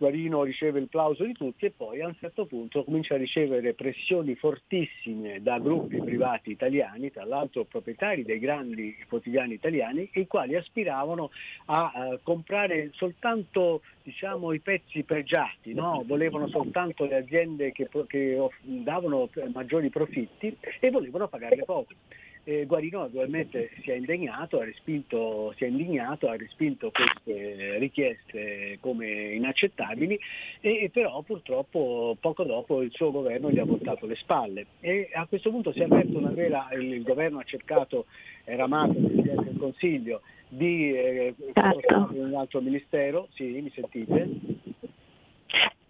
Guarino 0.00 0.44
riceve 0.44 0.80
il 0.80 0.88
plauso 0.88 1.24
di 1.24 1.34
tutti 1.34 1.66
e 1.66 1.72
poi 1.76 2.00
a 2.00 2.06
un 2.06 2.16
certo 2.18 2.46
punto 2.46 2.84
comincia 2.84 3.16
a 3.16 3.18
ricevere 3.18 3.74
pressioni 3.74 4.34
fortissime 4.34 5.42
da 5.42 5.58
gruppi 5.58 6.00
privati 6.00 6.50
italiani, 6.50 7.10
tra 7.10 7.26
l'altro 7.26 7.64
proprietari 7.64 8.24
dei 8.24 8.38
grandi 8.38 8.96
quotidiani 9.06 9.52
italiani, 9.52 10.08
i 10.14 10.26
quali 10.26 10.56
aspiravano 10.56 11.30
a, 11.66 11.92
a 11.94 12.18
comprare 12.22 12.92
soltanto 12.94 13.82
diciamo, 14.02 14.54
i 14.54 14.60
pezzi 14.60 15.02
pregiati, 15.02 15.74
no? 15.74 16.02
volevano 16.06 16.48
soltanto 16.48 17.04
le 17.04 17.16
aziende 17.16 17.70
che, 17.70 17.86
che 18.06 18.48
davano 18.62 19.28
maggiori 19.52 19.90
profitti 19.90 20.56
e 20.80 20.90
volevano 20.90 21.28
pagarle 21.28 21.62
poco. 21.64 21.92
Eh, 22.50 22.66
Guarino 22.66 23.02
naturalmente 23.02 23.70
si 23.82 23.92
è 23.92 23.94
indignato, 23.94 24.58
ha 24.58 24.64
respinto, 24.64 25.54
si 25.56 25.62
è 25.62 25.68
indignato, 25.68 26.28
ha 26.28 26.36
respinto 26.36 26.90
queste 26.90 27.78
richieste 27.78 28.78
come 28.80 29.34
inaccettabili 29.34 30.18
e, 30.60 30.82
e 30.82 30.90
però 30.90 31.22
purtroppo 31.22 32.16
poco 32.18 32.42
dopo 32.42 32.82
il 32.82 32.90
suo 32.90 33.12
governo 33.12 33.52
gli 33.52 33.60
ha 33.60 33.64
voltato 33.64 34.04
le 34.06 34.16
spalle 34.16 34.66
e 34.80 35.10
a 35.12 35.26
questo 35.26 35.50
punto 35.50 35.70
si 35.72 35.78
è 35.78 35.84
aperto 35.84 36.18
una 36.18 36.32
vera, 36.32 36.68
il, 36.72 36.92
il 36.92 37.02
governo 37.04 37.38
ha 37.38 37.44
cercato, 37.44 38.06
era 38.42 38.64
amato 38.64 38.98
il 38.98 39.04
Presidente 39.04 39.44
del 39.44 39.56
Consiglio, 39.56 40.22
di 40.48 40.92
eh, 40.92 41.34
certo. 41.52 42.08
un 42.14 42.34
altro 42.34 42.60
ministero, 42.60 43.28
sì, 43.30 43.44
mi 43.44 43.70
sentite? 43.72 44.28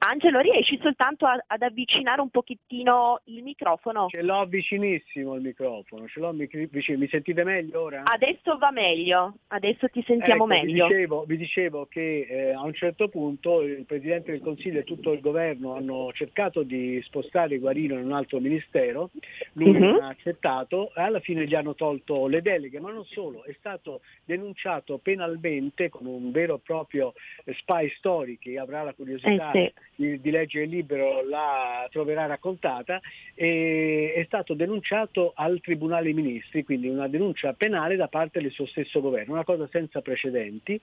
Angelo, 0.02 0.40
riesci 0.40 0.78
soltanto 0.80 1.26
a, 1.26 1.38
ad 1.46 1.60
avvicinare 1.60 2.22
un 2.22 2.30
pochettino 2.30 3.20
il 3.24 3.42
microfono? 3.42 4.06
Ce 4.08 4.22
l'ho 4.22 4.46
vicinissimo 4.46 5.34
il 5.34 5.42
microfono, 5.42 6.08
ce 6.08 6.20
l'ho 6.20 6.32
vicino. 6.32 6.98
Mi 6.98 7.08
sentite 7.08 7.44
meglio 7.44 7.82
ora? 7.82 8.04
Adesso 8.04 8.56
va 8.56 8.70
meglio, 8.70 9.34
adesso 9.48 9.88
ti 9.88 10.02
sentiamo 10.06 10.44
ecco, 10.44 10.64
meglio. 10.64 10.86
Vi 10.86 10.94
dicevo, 10.94 11.24
vi 11.26 11.36
dicevo 11.36 11.86
che 11.86 12.26
eh, 12.30 12.52
a 12.52 12.62
un 12.62 12.72
certo 12.72 13.08
punto 13.08 13.60
il 13.60 13.84
Presidente 13.84 14.30
del 14.30 14.40
Consiglio 14.40 14.78
e 14.78 14.84
tutto 14.84 15.12
il 15.12 15.20
governo 15.20 15.74
hanno 15.74 16.10
cercato 16.14 16.62
di 16.62 16.98
spostare 17.02 17.58
Guarino 17.58 17.98
in 17.98 18.06
un 18.06 18.12
altro 18.12 18.40
ministero, 18.40 19.10
lui 19.52 19.68
uh-huh. 19.68 19.78
non 19.78 20.02
ha 20.02 20.08
accettato 20.08 20.94
e 20.94 21.02
alla 21.02 21.20
fine 21.20 21.44
gli 21.44 21.54
hanno 21.54 21.74
tolto 21.74 22.26
le 22.26 22.40
deleghe, 22.40 22.80
ma 22.80 22.90
non 22.90 23.04
solo, 23.04 23.44
è 23.44 23.54
stato 23.58 24.00
denunciato 24.24 24.96
penalmente 24.96 25.90
con 25.90 26.06
un 26.06 26.30
vero 26.30 26.54
e 26.54 26.60
proprio 26.64 27.12
spy 27.44 27.90
story 27.98 28.38
che 28.38 28.58
avrà 28.58 28.82
la 28.82 28.94
curiosità 28.94 29.50
eh 29.52 29.72
sì 29.96 29.98
di, 30.00 30.20
di 30.20 30.30
leggere 30.30 30.64
il 30.64 30.70
libro 30.70 31.22
la 31.28 31.86
troverà 31.90 32.24
raccontata, 32.24 33.00
è 33.34 34.22
stato 34.24 34.54
denunciato 34.54 35.32
al 35.34 35.60
Tribunale 35.60 36.04
dei 36.04 36.14
Ministri, 36.14 36.64
quindi 36.64 36.88
una 36.88 37.06
denuncia 37.06 37.52
penale 37.52 37.96
da 37.96 38.08
parte 38.08 38.40
del 38.40 38.50
suo 38.50 38.66
stesso 38.66 39.00
governo, 39.02 39.34
una 39.34 39.44
cosa 39.44 39.68
senza 39.70 40.00
precedenti. 40.00 40.80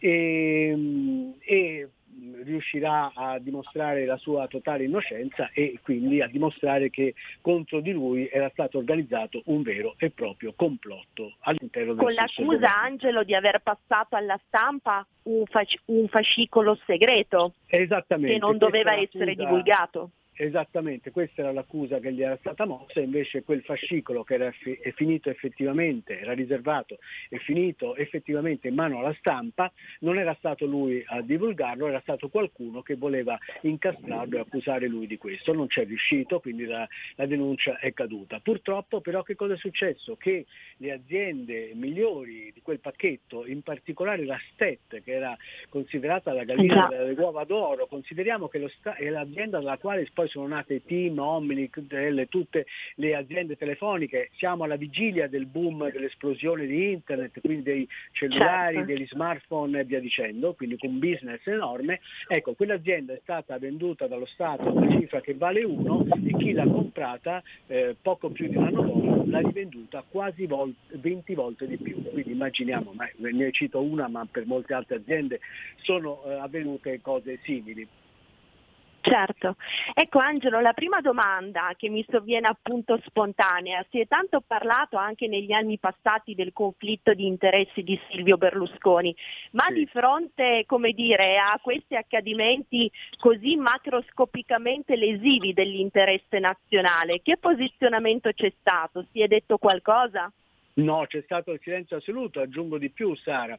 E, 0.00 1.34
e 1.38 1.88
riuscirà 2.42 3.12
a 3.14 3.38
dimostrare 3.38 4.04
la 4.04 4.16
sua 4.16 4.46
totale 4.46 4.84
innocenza 4.84 5.50
e 5.52 5.78
quindi 5.82 6.22
a 6.22 6.26
dimostrare 6.26 6.90
che 6.90 7.14
contro 7.40 7.80
di 7.80 7.92
lui 7.92 8.28
era 8.30 8.48
stato 8.50 8.78
organizzato 8.78 9.42
un 9.46 9.62
vero 9.62 9.94
e 9.98 10.10
proprio 10.10 10.52
complotto 10.54 11.34
all'interno 11.40 11.94
del 11.94 12.04
Con 12.04 12.12
l'accusa 12.12 12.80
Angelo 12.80 13.22
di 13.22 13.34
aver 13.34 13.60
passato 13.60 14.16
alla 14.16 14.38
stampa 14.46 15.06
un, 15.24 15.44
fasc- 15.46 15.80
un 15.86 16.08
fascicolo 16.08 16.78
segreto 16.86 17.54
che 17.66 17.86
non 18.38 18.58
doveva 18.58 18.94
essere 18.94 19.34
divulgato. 19.34 20.10
Esattamente, 20.38 21.10
questa 21.12 21.40
era 21.40 21.52
l'accusa 21.52 21.98
che 21.98 22.12
gli 22.12 22.22
era 22.22 22.36
stata 22.36 22.66
mossa, 22.66 23.00
invece 23.00 23.42
quel 23.42 23.62
fascicolo 23.62 24.22
che 24.22 24.34
era 24.34 24.50
fi- 24.50 24.74
è 24.74 24.90
finito 24.92 25.30
effettivamente, 25.30 26.20
era 26.20 26.34
riservato, 26.34 26.98
è 27.30 27.38
finito 27.38 27.96
effettivamente 27.96 28.68
in 28.68 28.74
mano 28.74 28.98
alla 28.98 29.14
stampa, 29.14 29.72
non 30.00 30.18
era 30.18 30.34
stato 30.34 30.66
lui 30.66 31.02
a 31.06 31.22
divulgarlo, 31.22 31.86
era 31.86 32.00
stato 32.00 32.28
qualcuno 32.28 32.82
che 32.82 32.96
voleva 32.96 33.38
incastrarlo 33.62 34.36
e 34.36 34.40
accusare 34.40 34.88
lui 34.88 35.06
di 35.06 35.16
questo. 35.16 35.54
Non 35.54 35.68
c'è 35.68 35.86
riuscito, 35.86 36.38
quindi 36.40 36.66
la, 36.66 36.86
la 37.14 37.24
denuncia 37.24 37.78
è 37.78 37.94
caduta. 37.94 38.38
Purtroppo 38.40 39.00
però 39.00 39.22
che 39.22 39.36
cosa 39.36 39.54
è 39.54 39.56
successo? 39.56 40.16
Che 40.16 40.44
le 40.76 40.92
aziende 40.92 41.70
migliori 41.72 42.50
di 42.52 42.60
quel 42.60 42.80
pacchetto, 42.80 43.46
in 43.46 43.62
particolare 43.62 44.26
la 44.26 44.38
Stet, 44.52 45.02
che 45.02 45.12
era 45.12 45.34
considerata 45.70 46.34
la 46.34 46.44
gallina 46.44 46.88
delle 46.88 47.12
uova 47.12 47.44
d'oro, 47.44 47.86
consideriamo 47.86 48.48
che 48.48 48.68
sta- 48.78 48.96
è 48.96 49.08
l'azienda 49.08 49.58
dalla 49.58 49.78
quale 49.78 50.06
poi 50.12 50.25
poi 50.26 50.28
sono 50.28 50.46
nate 50.48 50.84
Team, 50.84 51.18
Omnic, 51.18 51.80
tutte 52.28 52.66
le 52.96 53.14
aziende 53.14 53.56
telefoniche, 53.56 54.30
siamo 54.36 54.64
alla 54.64 54.76
vigilia 54.76 55.28
del 55.28 55.46
boom 55.46 55.90
dell'esplosione 55.90 56.66
di 56.66 56.92
internet, 56.92 57.40
quindi 57.40 57.62
dei 57.62 57.88
cellulari, 58.12 58.76
certo. 58.76 58.92
degli 58.92 59.06
smartphone 59.06 59.80
e 59.80 59.84
via 59.84 60.00
dicendo, 60.00 60.54
quindi 60.54 60.76
con 60.76 60.90
un 60.90 60.98
business 60.98 61.46
enorme. 61.46 62.00
Ecco, 62.28 62.54
quell'azienda 62.54 63.14
è 63.14 63.20
stata 63.22 63.58
venduta 63.58 64.06
dallo 64.06 64.26
Stato 64.26 64.68
a 64.68 64.72
una 64.72 64.98
cifra 64.98 65.20
che 65.20 65.34
vale 65.34 65.62
uno 65.64 66.04
e 66.04 66.36
chi 66.36 66.52
l'ha 66.52 66.64
comprata 66.64 67.42
eh, 67.66 67.96
poco 68.00 68.30
più 68.30 68.48
di 68.48 68.56
un 68.56 68.64
anno 68.64 68.82
dopo 68.82 69.22
l'ha 69.26 69.40
rivenduta 69.40 70.04
quasi 70.08 70.46
vol- 70.46 70.74
20 70.88 71.34
volte 71.34 71.66
di 71.66 71.76
più. 71.76 72.02
Quindi 72.02 72.32
immaginiamo, 72.32 72.92
ma 72.94 73.08
ne 73.16 73.52
cito 73.52 73.80
una, 73.80 74.08
ma 74.08 74.26
per 74.30 74.46
molte 74.46 74.74
altre 74.74 74.96
aziende 74.96 75.40
sono 75.82 76.22
eh, 76.24 76.32
avvenute 76.34 77.00
cose 77.00 77.38
simili. 77.42 77.86
Certo. 79.08 79.54
Ecco 79.94 80.18
Angelo, 80.18 80.58
la 80.58 80.72
prima 80.72 81.00
domanda 81.00 81.72
che 81.76 81.88
mi 81.88 82.04
sovviene 82.10 82.48
appunto 82.48 83.00
spontanea, 83.04 83.86
si 83.88 84.00
è 84.00 84.08
tanto 84.08 84.42
parlato 84.44 84.96
anche 84.96 85.28
negli 85.28 85.52
anni 85.52 85.78
passati 85.78 86.34
del 86.34 86.52
conflitto 86.52 87.14
di 87.14 87.24
interessi 87.24 87.84
di 87.84 87.96
Silvio 88.10 88.36
Berlusconi, 88.36 89.14
ma 89.52 89.66
sì. 89.68 89.74
di 89.74 89.86
fronte, 89.86 90.64
come 90.66 90.90
dire, 90.90 91.38
a 91.38 91.56
questi 91.62 91.94
accadimenti 91.94 92.90
così 93.16 93.54
macroscopicamente 93.54 94.96
lesivi 94.96 95.52
dell'interesse 95.52 96.40
nazionale, 96.40 97.22
che 97.22 97.36
posizionamento 97.36 98.32
c'è 98.32 98.52
stato? 98.58 99.06
Si 99.12 99.22
è 99.22 99.28
detto 99.28 99.56
qualcosa? 99.56 100.32
No, 100.76 101.06
c'è 101.06 101.22
stato 101.22 101.52
il 101.52 101.60
silenzio 101.62 101.96
assoluto, 101.96 102.40
aggiungo 102.40 102.76
di 102.76 102.90
più 102.90 103.14
Sara. 103.14 103.58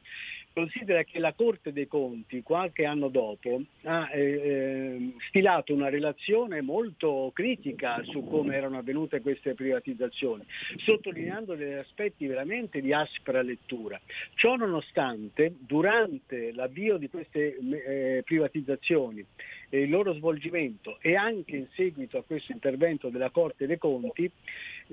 Considera 0.54 1.04
che 1.04 1.18
la 1.18 1.34
Corte 1.34 1.74
dei 1.74 1.88
Conti 1.88 2.44
qualche 2.44 2.86
anno 2.86 3.10
dopo 3.10 3.62
ha 3.84 4.10
eh, 4.12 4.22
eh, 4.22 5.14
stilato 5.28 5.74
una 5.74 5.90
relazione 5.90 6.62
molto 6.62 7.32
critica 7.34 8.04
su 8.04 8.24
come 8.28 8.56
erano 8.56 8.78
avvenute 8.78 9.22
queste 9.22 9.56
privatizzazioni, 9.56 10.44
sottolineando 10.78 11.56
degli 11.56 11.74
aspetti 11.74 12.28
veramente 12.28 12.82
di 12.82 12.94
aspra 12.94 13.42
lettura. 13.42 14.00
Ciò 14.36 14.56
nonostante, 14.56 15.56
durante 15.58 16.52
l'avvio 16.54 16.98
di 16.98 17.10
queste 17.10 17.58
eh, 17.58 18.22
privatizzazioni 18.24 19.26
e 19.70 19.82
il 19.82 19.90
loro 19.90 20.14
svolgimento 20.14 20.98
e 21.02 21.16
anche 21.16 21.56
in 21.56 21.68
seguito 21.74 22.18
a 22.18 22.24
questo 22.24 22.52
intervento 22.52 23.10
della 23.10 23.30
Corte 23.30 23.68
dei 23.68 23.78
Conti, 23.78 24.30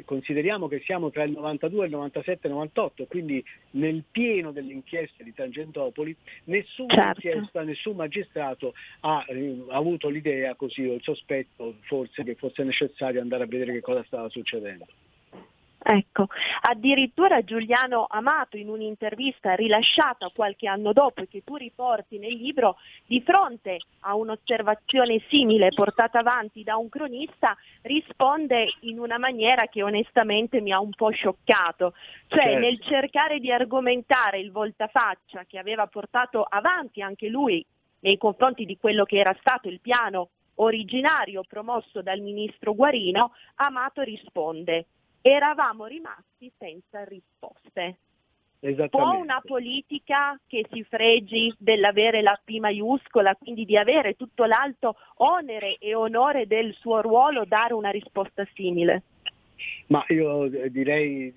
consideriamo 0.05 0.69
che 0.69 0.83
siamo 0.85 1.11
tra 1.11 1.23
il 1.23 1.33
92 1.33 1.83
e 1.83 1.87
il 1.87 1.93
97 1.93 2.49
98, 2.49 3.07
quindi 3.07 3.45
nel 3.73 4.03
pieno 4.11 4.53
delle 4.53 4.73
inchieste 4.73 5.23
di 5.23 5.33
Tangentopoli, 5.33 5.63
Tangentopoli, 5.65 6.17
nessuna 6.45 6.95
certo. 6.95 7.27
inchiesta, 7.27 7.63
nessun 7.63 7.97
magistrato 7.97 8.75
ha, 9.01 9.25
eh, 9.29 9.65
avuto 9.69 10.09
l'idea 10.09 10.55
così 10.55 10.87
o 10.87 10.95
il 10.95 11.03
sospetto 11.03 11.77
forse 11.83 12.23
che 12.25 12.35
fosse 12.35 12.63
necessario 12.65 13.21
andare 13.21 13.45
a 13.45 13.47
vedere 13.47 13.73
che 13.73 13.81
cosa 13.81 14.03
stava 14.05 14.29
succedendo. 14.29 14.87
Ecco, 15.87 16.29
addirittura 16.63 17.45
Giuliano 17.45 18.07
Amato 18.09 18.57
in 18.57 18.71
un'intervista 18.71 19.53
rilasciata 19.53 20.31
qualche 20.35 20.67
anno 20.67 20.95
dopo 20.95 21.21
e 21.21 21.29
che 21.29 21.45
tu 21.45 21.57
riporti 21.57 22.19
nel 22.19 22.33
libro, 22.33 22.79
di 23.05 23.21
fronte 23.21 23.81
a 24.01 24.15
un'osservazione 24.15 25.21
simile 25.29 25.69
portata 25.75 26.21
avanti 26.21 26.63
da 26.63 26.77
un 26.77 26.89
cronista, 26.89 27.55
risponde 27.83 28.67
in 28.81 28.99
una 28.99 29.19
maniera 29.19 29.67
che 29.67 29.83
onestamente 29.83 30.63
mi 30.63 30.73
ha 30.73 30.81
un 30.81 30.93
po' 30.93 31.11
scioccato, 31.11 31.93
cioè 32.29 32.43
certo. 32.45 32.59
nel 32.61 32.81
cercare 32.81 33.39
di 33.39 33.53
argomentare 33.53 34.39
il 34.39 34.53
voltafaccia 34.53 35.45
che 35.47 35.59
aveva 35.59 35.87
portato 35.87 36.47
avanti 36.49 37.03
anche 37.03 37.29
lui 37.29 37.63
nei 38.01 38.17
confronti 38.17 38.65
di 38.65 38.79
quello 38.79 39.05
che 39.05 39.19
era 39.19 39.37
stato 39.39 39.69
il 39.69 39.81
piano 39.81 40.31
originario 40.57 41.43
promosso 41.47 42.01
dal 42.01 42.21
ministro 42.21 42.75
Guarino, 42.75 43.33
Amato 43.57 44.01
risponde 44.01 44.87
eravamo 45.27 45.87
rimasti 45.87 46.53
senza 46.59 47.03
risposte. 47.05 47.97
Può 48.91 49.17
una 49.17 49.41
politica 49.43 50.39
che 50.47 50.67
si 50.71 50.85
fregi 50.85 51.55
dell'avere 51.59 52.21
la 52.21 52.39
P 52.43 52.59
maiuscola, 52.59 53.35
quindi 53.35 53.65
di 53.65 53.77
avere 53.77 54.17
tutto 54.17 54.45
l'alto 54.45 54.97
onere 55.17 55.77
e 55.79 55.95
onore 55.95 56.47
del 56.47 56.75
suo 56.75 57.01
ruolo, 57.01 57.45
dare 57.47 57.73
una 57.73 57.91
risposta 57.91 58.47
simile? 58.55 59.03
Ma 59.87 60.05
io 60.09 60.49
direi 60.69 61.33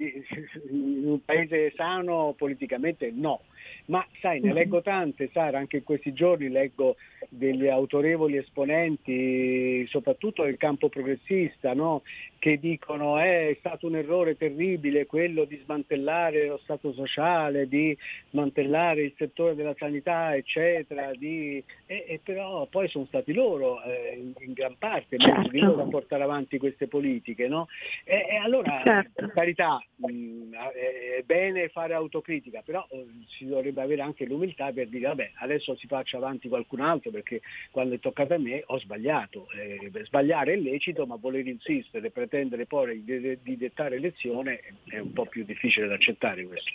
in 0.69 1.03
un 1.05 1.23
paese 1.23 1.71
sano 1.75 2.33
politicamente 2.37 3.11
no. 3.13 3.41
Ma 3.85 4.05
sai, 4.21 4.39
ne 4.39 4.53
leggo 4.53 4.81
tante, 4.81 5.29
Sara, 5.31 5.57
anche 5.57 5.77
in 5.77 5.83
questi 5.83 6.13
giorni 6.13 6.49
leggo 6.49 6.95
degli 7.29 7.67
autorevoli 7.67 8.37
esponenti, 8.37 9.85
soprattutto 9.87 10.43
del 10.43 10.57
campo 10.57 10.89
progressista, 10.89 11.73
no? 11.73 12.03
che 12.39 12.59
dicono 12.59 13.19
eh, 13.19 13.49
è 13.49 13.55
stato 13.59 13.87
un 13.87 13.95
errore 13.95 14.37
terribile 14.37 15.05
quello 15.05 15.45
di 15.45 15.59
smantellare 15.63 16.47
lo 16.47 16.59
Stato 16.63 16.93
sociale, 16.93 17.67
di 17.67 17.97
smantellare 18.29 19.01
il 19.01 19.13
settore 19.17 19.55
della 19.55 19.75
sanità, 19.77 20.35
eccetera, 20.35 21.11
di... 21.13 21.63
e, 21.85 22.05
e 22.07 22.19
però 22.23 22.65
poi 22.67 22.87
sono 22.87 23.05
stati 23.05 23.33
loro 23.33 23.81
eh, 23.83 24.17
in, 24.17 24.33
in, 24.39 24.53
gran 24.53 24.75
parte, 24.77 25.17
certo. 25.17 25.49
di 25.49 25.59
loro 25.59 25.83
a 25.83 25.87
portare 25.87 26.23
avanti 26.23 26.57
queste 26.57 26.87
politiche. 26.87 27.47
No? 27.47 27.67
E, 28.03 28.27
e, 28.29 28.35
allora, 28.35 28.81
certo. 28.83 29.11
per 29.13 29.31
carità, 29.33 29.83
mh, 29.95 30.53
è 30.73 31.23
bene 31.25 31.69
fare 31.69 31.93
autocritica, 31.93 32.61
però 32.63 32.85
eh, 32.91 33.05
si 33.27 33.45
dovrebbe 33.57 33.81
avere 33.81 34.01
anche 34.01 34.25
l'umiltà 34.25 34.71
per 34.71 34.87
dire 34.87 35.07
vabbè 35.07 35.31
adesso 35.35 35.75
si 35.75 35.87
faccia 35.87 36.17
avanti 36.17 36.47
qualcun 36.47 36.81
altro 36.81 37.11
perché 37.11 37.41
quando 37.71 37.95
è 37.95 37.99
toccato 37.99 38.33
a 38.33 38.37
me 38.37 38.63
ho 38.65 38.79
sbagliato. 38.79 39.47
Eh, 39.51 39.91
sbagliare 40.05 40.53
è 40.53 40.57
lecito, 40.57 41.05
ma 41.05 41.15
voler 41.15 41.45
insistere, 41.47 42.11
pretendere 42.11 42.65
poi 42.65 43.03
di, 43.03 43.39
di 43.41 43.57
dettare 43.57 43.99
lezione 43.99 44.61
è 44.85 44.99
un 44.99 45.13
po' 45.13 45.25
più 45.25 45.43
difficile 45.43 45.87
da 45.87 45.95
accettare 45.95 46.45
questo. 46.45 46.71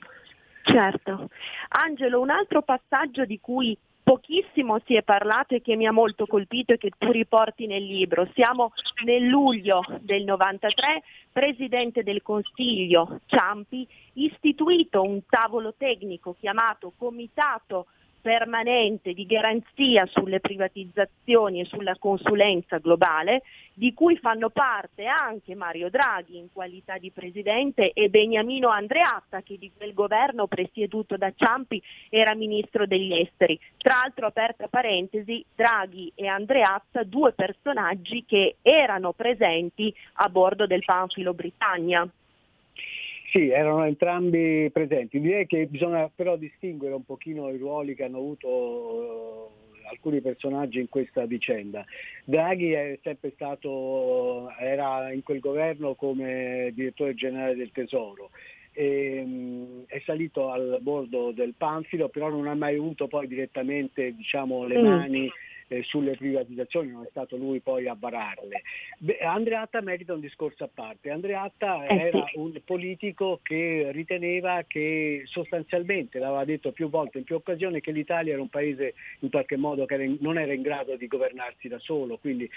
Certo. 0.62 1.28
Angelo, 1.68 2.20
un 2.20 2.30
altro 2.30 2.62
passaggio 2.62 3.24
di 3.24 3.38
cui 3.40 3.76
pochissimo 4.02 4.78
si 4.84 4.94
è 4.94 5.02
parlato 5.02 5.54
e 5.54 5.62
che 5.62 5.76
mi 5.76 5.86
ha 5.86 5.92
molto 5.92 6.26
colpito 6.26 6.72
e 6.72 6.78
che 6.78 6.90
tu 6.96 7.10
riporti 7.10 7.66
nel 7.66 7.84
libro. 7.84 8.28
Siamo 8.34 8.72
nel 9.04 9.26
luglio 9.26 9.82
del 10.00 10.24
93, 10.24 11.02
Presidente 11.30 12.02
del 12.02 12.22
Consiglio 12.22 13.20
Ciampi 13.26 13.86
istituito 14.14 15.02
un 15.02 15.22
tavolo 15.26 15.74
tecnico 15.76 16.36
chiamato 16.38 16.92
Comitato 16.96 17.86
permanente 18.22 19.12
di 19.12 19.26
garanzia 19.26 20.06
sulle 20.06 20.40
privatizzazioni 20.40 21.60
e 21.60 21.64
sulla 21.64 21.96
consulenza 21.98 22.78
globale, 22.78 23.42
di 23.74 23.92
cui 23.92 24.16
fanno 24.16 24.48
parte 24.48 25.06
anche 25.06 25.54
Mario 25.54 25.90
Draghi 25.90 26.38
in 26.38 26.52
qualità 26.52 26.98
di 26.98 27.10
presidente 27.10 27.92
e 27.92 28.08
Beniamino 28.08 28.68
Andreatta 28.68 29.42
che 29.42 29.58
di 29.58 29.70
quel 29.76 29.92
governo 29.92 30.46
presieduto 30.46 31.16
da 31.16 31.32
Ciampi 31.34 31.82
era 32.08 32.34
ministro 32.34 32.86
degli 32.86 33.12
esteri. 33.12 33.58
Tra 33.76 33.96
l'altro, 33.96 34.26
aperta 34.26 34.68
parentesi, 34.68 35.44
Draghi 35.54 36.12
e 36.14 36.28
Andreatta 36.28 37.02
due 37.02 37.32
personaggi 37.32 38.24
che 38.24 38.56
erano 38.62 39.12
presenti 39.12 39.92
a 40.14 40.28
bordo 40.28 40.66
del 40.66 40.84
Panfilo 40.84 41.34
Britannia. 41.34 42.08
Sì, 43.32 43.48
erano 43.48 43.86
entrambi 43.86 44.68
presenti. 44.70 45.18
Direi 45.18 45.46
che 45.46 45.64
bisogna 45.66 46.10
però 46.14 46.36
distinguere 46.36 46.94
un 46.94 47.04
pochino 47.04 47.48
i 47.48 47.56
ruoli 47.56 47.94
che 47.94 48.04
hanno 48.04 48.18
avuto 48.18 48.46
uh, 48.46 49.88
alcuni 49.90 50.20
personaggi 50.20 50.78
in 50.80 50.90
questa 50.90 51.24
vicenda. 51.24 51.82
Draghi 52.24 52.72
è 52.72 52.98
sempre 53.02 53.30
stato, 53.34 54.50
era 54.58 55.10
in 55.12 55.22
quel 55.22 55.40
governo 55.40 55.94
come 55.94 56.72
direttore 56.74 57.14
generale 57.14 57.56
del 57.56 57.72
Tesoro. 57.72 58.28
ehm, 58.74 59.84
è 59.86 60.00
salito 60.06 60.48
al 60.48 60.78
bordo 60.80 61.30
del 61.30 61.52
panfilo, 61.56 62.08
però 62.08 62.30
non 62.30 62.46
ha 62.46 62.54
mai 62.54 62.76
avuto 62.76 63.06
poi 63.06 63.26
direttamente 63.26 64.14
diciamo, 64.14 64.64
le 64.66 64.78
Mm. 64.78 64.82
mani 64.82 65.30
eh, 65.72 65.82
sulle 65.84 66.16
privatizzazioni, 66.16 66.90
non 66.90 67.04
è 67.04 67.08
stato 67.10 67.36
lui 67.36 67.60
poi 67.60 67.88
a 67.88 67.96
vararle. 67.98 68.62
Beh, 68.98 69.18
Andreatta 69.18 69.80
merita 69.80 70.12
un 70.12 70.20
discorso 70.20 70.64
a 70.64 70.70
parte. 70.72 71.10
Andreatta 71.10 71.86
Eh, 71.86 71.96
era 71.96 72.26
sì. 72.30 72.38
un 72.38 72.60
politico 72.64 73.40
che 73.42 73.88
riteneva 73.92 74.64
che 74.66 75.22
sostanzialmente, 75.24 76.18
l'aveva 76.18 76.44
detto 76.44 76.72
più 76.72 76.88
volte 76.90 77.18
in 77.18 77.24
più 77.24 77.36
occasioni, 77.36 77.80
che 77.80 77.92
l'Italia 77.92 78.34
era 78.34 78.42
un 78.42 78.48
paese 78.48 78.94
in 79.20 79.30
qualche 79.30 79.56
modo 79.56 79.86
che 79.86 79.94
era 79.94 80.02
in- 80.02 80.18
non 80.20 80.38
era 80.38 80.52
in 80.52 80.62
grado 80.62 80.96
di 80.96 81.06
governarsi 81.06 81.68
da 81.68 81.78
solo, 81.78 82.18
quindi 82.18 82.48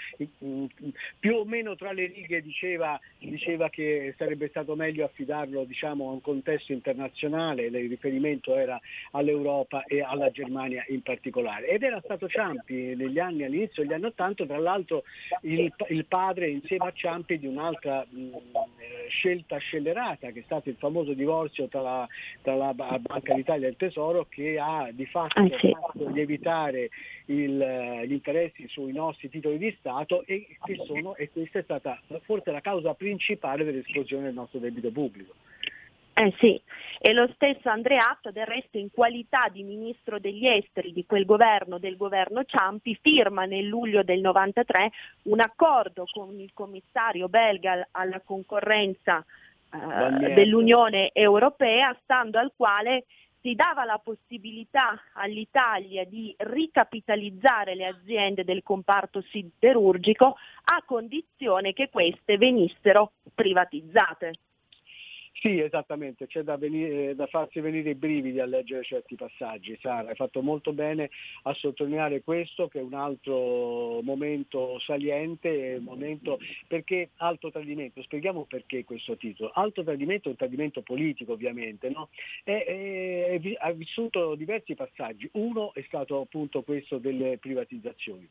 più 1.18 1.34
o 1.34 1.44
meno 1.44 1.74
tra 1.76 1.92
le 1.92 2.06
righe 2.06 2.42
diceva, 2.42 2.98
diceva 3.18 3.70
che 3.70 4.14
sarebbe 4.18 4.48
stato 4.48 4.74
meglio 4.76 5.04
affidarlo 5.04 5.64
diciamo, 5.64 6.08
a 6.08 6.12
un 6.12 6.20
contesto 6.20 6.72
internazionale, 6.72 7.66
il 7.66 7.88
riferimento 7.88 8.56
era 8.56 8.78
all'Europa 9.12 9.84
e 9.84 10.02
alla 10.02 10.30
Germania 10.30 10.84
in 10.88 11.02
particolare. 11.02 11.68
Ed 11.68 11.82
era 11.82 12.00
stato 12.02 12.28
Ciampi 12.28 12.96
negli 13.06 13.18
anni, 13.18 13.44
all'inizio 13.44 13.82
degli 13.82 13.92
anni 13.92 14.06
Ottanta, 14.06 14.44
tra 14.44 14.58
l'altro 14.58 15.04
il, 15.42 15.72
il 15.88 16.04
padre 16.06 16.48
insieme 16.50 16.86
a 16.86 16.92
Ciampi 16.92 17.38
di 17.38 17.46
un'altra 17.46 18.04
mh, 18.08 18.18
eh, 18.18 19.08
scelta 19.08 19.56
scellerata, 19.58 20.30
che 20.30 20.40
è 20.40 20.42
stato 20.44 20.68
il 20.68 20.76
famoso 20.76 21.12
divorzio 21.12 21.68
tra 21.68 21.80
la, 21.80 22.08
tra 22.42 22.54
la 22.54 22.74
Ba- 22.74 22.98
Banca 22.98 23.34
d'Italia 23.34 23.66
e 23.66 23.70
il 23.70 23.76
Tesoro, 23.76 24.26
che 24.28 24.58
ha 24.58 24.88
di 24.92 25.06
fatto 25.06 25.34
Ah, 25.38 25.58
sì. 25.58 25.70
fatto 25.70 26.08
lievitare 26.08 26.90
il, 27.26 28.02
gli 28.06 28.12
interessi 28.12 28.66
sui 28.68 28.92
nostri 28.92 29.28
titoli 29.28 29.58
di 29.58 29.74
Stato 29.78 30.24
e, 30.24 30.46
che 30.64 30.76
sono, 30.86 31.14
e 31.16 31.30
questa 31.30 31.58
è 31.58 31.62
stata 31.62 32.00
forse 32.22 32.50
la 32.50 32.60
causa 32.60 32.94
principale 32.94 33.64
dell'esplosione 33.64 34.24
del 34.24 34.34
nostro 34.34 34.58
debito 34.58 34.90
pubblico. 34.90 35.34
Eh 36.18 36.34
sì, 36.38 36.58
e 36.98 37.12
lo 37.12 37.28
stesso 37.34 37.68
Andreatta 37.68 38.30
del 38.30 38.46
resto 38.46 38.78
in 38.78 38.90
qualità 38.90 39.50
di 39.52 39.62
ministro 39.62 40.18
degli 40.18 40.46
esteri 40.46 40.94
di 40.94 41.04
quel 41.04 41.26
governo, 41.26 41.78
del 41.78 41.98
governo 41.98 42.42
Ciampi, 42.44 42.98
firma 43.02 43.44
nel 43.44 43.66
luglio 43.66 44.02
del 44.02 44.20
93 44.20 44.92
un 45.24 45.40
accordo 45.40 46.06
con 46.10 46.40
il 46.40 46.52
commissario 46.54 47.28
belga 47.28 47.88
alla 47.90 48.22
concorrenza 48.24 49.22
eh, 49.70 50.32
dell'Unione 50.32 51.10
Europea, 51.12 51.94
stando 52.02 52.38
al 52.38 52.52
quale 52.56 53.04
si 53.42 53.54
dava 53.54 53.84
la 53.84 54.00
possibilità 54.02 54.98
all'Italia 55.12 56.06
di 56.06 56.34
ricapitalizzare 56.38 57.74
le 57.74 57.88
aziende 57.88 58.42
del 58.42 58.62
comparto 58.62 59.20
siderurgico 59.20 60.34
a 60.64 60.82
condizione 60.86 61.74
che 61.74 61.90
queste 61.90 62.38
venissero 62.38 63.12
privatizzate. 63.34 64.32
Sì, 65.46 65.60
esattamente, 65.60 66.26
c'è 66.26 66.42
da, 66.42 66.56
venire- 66.56 67.14
da 67.14 67.28
farsi 67.28 67.60
venire 67.60 67.90
i 67.90 67.94
brividi 67.94 68.40
a 68.40 68.46
leggere 68.46 68.82
certi 68.82 69.14
passaggi, 69.14 69.78
Sara, 69.80 70.08
hai 70.08 70.16
fatto 70.16 70.42
molto 70.42 70.72
bene 70.72 71.08
a 71.44 71.54
sottolineare 71.54 72.24
questo 72.24 72.66
che 72.66 72.80
è 72.80 72.82
un 72.82 72.94
altro 72.94 74.00
momento 74.02 74.80
saliente, 74.80 75.78
momento 75.80 76.40
perché 76.66 77.10
alto 77.18 77.52
tradimento, 77.52 78.02
spieghiamo 78.02 78.42
perché 78.46 78.82
questo 78.82 79.16
titolo, 79.16 79.52
alto 79.54 79.84
tradimento 79.84 80.26
è 80.26 80.32
un 80.32 80.36
tradimento 80.36 80.82
politico 80.82 81.34
ovviamente, 81.34 81.90
no? 81.90 82.08
È- 82.42 83.36
vi- 83.38 83.56
ha 83.56 83.70
vissuto 83.70 84.34
diversi 84.34 84.74
passaggi, 84.74 85.28
uno 85.34 85.72
è 85.74 85.82
stato 85.86 86.22
appunto 86.22 86.62
questo 86.62 86.98
delle 86.98 87.38
privatizzazioni. 87.38 88.28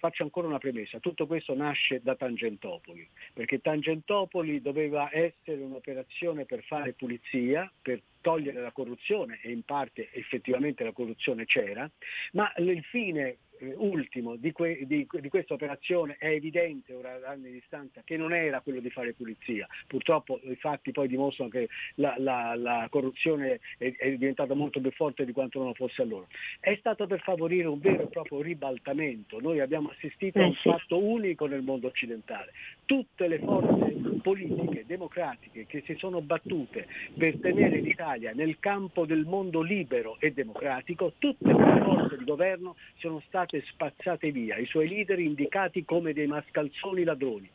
Faccio 0.00 0.22
ancora 0.22 0.46
una 0.46 0.56
premessa, 0.56 0.98
tutto 0.98 1.26
questo 1.26 1.54
nasce 1.54 2.00
da 2.02 2.14
Tangentopoli, 2.14 3.06
perché 3.34 3.60
Tangentopoli 3.60 4.62
doveva 4.62 5.10
essere 5.12 5.60
un'operazione 5.60 6.46
per 6.46 6.62
fare 6.62 6.94
pulizia, 6.94 7.70
per 7.82 8.00
togliere 8.20 8.60
la 8.60 8.72
corruzione 8.72 9.38
e 9.42 9.50
in 9.50 9.62
parte 9.62 10.08
effettivamente 10.12 10.84
la 10.84 10.92
corruzione 10.92 11.44
c'era, 11.44 11.90
ma 12.32 12.52
il 12.58 12.82
fine 12.84 13.38
eh, 13.60 13.74
ultimo 13.76 14.36
di, 14.36 14.52
que- 14.52 14.86
di- 14.86 15.06
di 15.10 15.28
questa 15.28 15.54
operazione 15.54 16.16
è 16.18 16.28
evidente 16.28 16.94
ora 16.94 17.18
da 17.18 17.28
anni 17.30 17.48
di 17.48 17.52
distanza 17.52 18.00
che 18.04 18.16
non 18.16 18.32
era 18.32 18.60
quello 18.60 18.80
di 18.80 18.90
fare 18.90 19.12
pulizia. 19.12 19.66
Purtroppo 19.86 20.40
i 20.44 20.56
fatti 20.56 20.92
poi 20.92 21.08
dimostrano 21.08 21.50
che 21.50 21.68
la, 21.96 22.14
la- 22.18 22.54
la 22.54 22.86
corruzione 22.90 23.60
è, 23.76 23.94
è 23.96 24.10
diventata 24.16 24.54
molto 24.54 24.80
più 24.80 24.90
forte 24.92 25.24
di 25.24 25.32
quanto 25.32 25.58
non 25.58 25.68
lo 25.68 25.74
fosse 25.74 26.02
allora. 26.02 26.26
È 26.58 26.74
stato 26.78 27.06
per 27.06 27.20
favorire 27.20 27.66
un 27.66 27.78
vero 27.80 28.04
e 28.04 28.06
proprio 28.06 28.40
ribaltamento. 28.40 29.40
Noi 29.40 29.60
abbiamo 29.60 29.90
assistito 29.90 30.38
a 30.38 30.42
Eh 30.42 30.46
un 30.46 30.54
fatto 30.54 30.98
unico 30.98 31.46
nel 31.46 31.62
mondo 31.62 31.86
occidentale. 31.86 32.52
Tutte 32.86 33.28
le 33.28 33.38
forze 33.40 33.92
politiche, 34.22 34.84
democratiche 34.86 35.66
che 35.66 35.82
si 35.84 35.94
sono 35.96 36.20
battute 36.22 36.86
per 37.16 37.38
tenere 37.38 37.80
l'Italia 37.80 38.09
nel 38.32 38.58
campo 38.58 39.06
del 39.06 39.24
mondo 39.24 39.62
libero 39.62 40.16
e 40.18 40.32
democratico, 40.32 41.14
tutte 41.18 41.52
le 41.52 41.80
forze 41.82 42.16
di 42.16 42.24
governo 42.24 42.76
sono 42.96 43.22
state 43.26 43.62
spazzate 43.68 44.30
via, 44.32 44.56
i 44.56 44.66
suoi 44.66 44.88
leader 44.88 45.18
indicati 45.18 45.84
come 45.84 46.12
dei 46.12 46.26
mascalzoni 46.26 47.04
ladroni. 47.04 47.48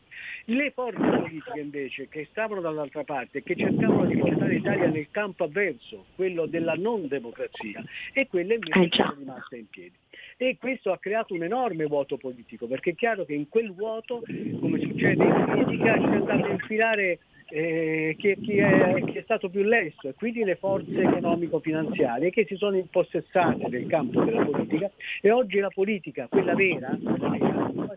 Le 0.46 0.72
forze 0.72 1.00
politiche 1.00 1.60
invece 1.60 2.08
che 2.08 2.28
stavano 2.32 2.62
dall'altra 2.62 3.04
parte, 3.04 3.44
che 3.44 3.56
cercavano 3.56 4.06
di 4.06 4.18
portare 4.18 4.54
l'Italia 4.54 4.88
nel 4.88 5.08
campo 5.12 5.44
avverso, 5.44 6.06
quello 6.16 6.46
della 6.46 6.76
non 6.76 7.08
democrazia, 7.08 7.84
e 8.14 8.28
quelle 8.28 8.56
invece 8.56 8.80
Eh 8.80 8.90
sono 8.92 9.16
rimaste 9.18 9.58
in 9.58 9.68
piedi. 9.70 9.94
E 10.38 10.58
questo 10.58 10.92
ha 10.92 10.98
creato 10.98 11.34
un 11.34 11.44
enorme 11.44 11.86
vuoto 11.86 12.18
politico, 12.18 12.68
perché 12.68 12.92
è 12.92 12.96
chiaro 12.96 13.26
che 13.26 13.34
in 13.34 13.50
quel 13.50 13.74
vuoto, 13.74 14.24
come 14.60 14.80
succede 14.80 15.24
in 15.24 15.46
politica, 15.46 15.94
c'è 15.94 16.16
andato 16.16 16.46
a 16.46 16.50
infilare 16.50 17.20
eh, 17.50 18.16
chi, 18.18 18.36
chi 18.42 18.58
è, 18.58 19.04
chi 19.06 19.18
è 19.18 19.22
stato 19.22 19.50
più 19.50 19.62
lesto 19.64 20.10
e 20.10 20.14
quindi 20.14 20.44
le 20.44 20.56
forze 20.56 21.00
economico-finanziarie 21.00 22.32
che 22.32 22.46
si 22.48 22.56
sono 22.56 22.76
impossessate 22.78 23.70
del 23.70 23.88
campo 23.88 24.24
della 24.24 24.44
politica 24.44 24.90
e 25.22 25.32
oggi 25.32 25.60
la 25.60 25.70
politica, 25.70 26.28
quella 26.28 26.56
vera, 26.56 26.98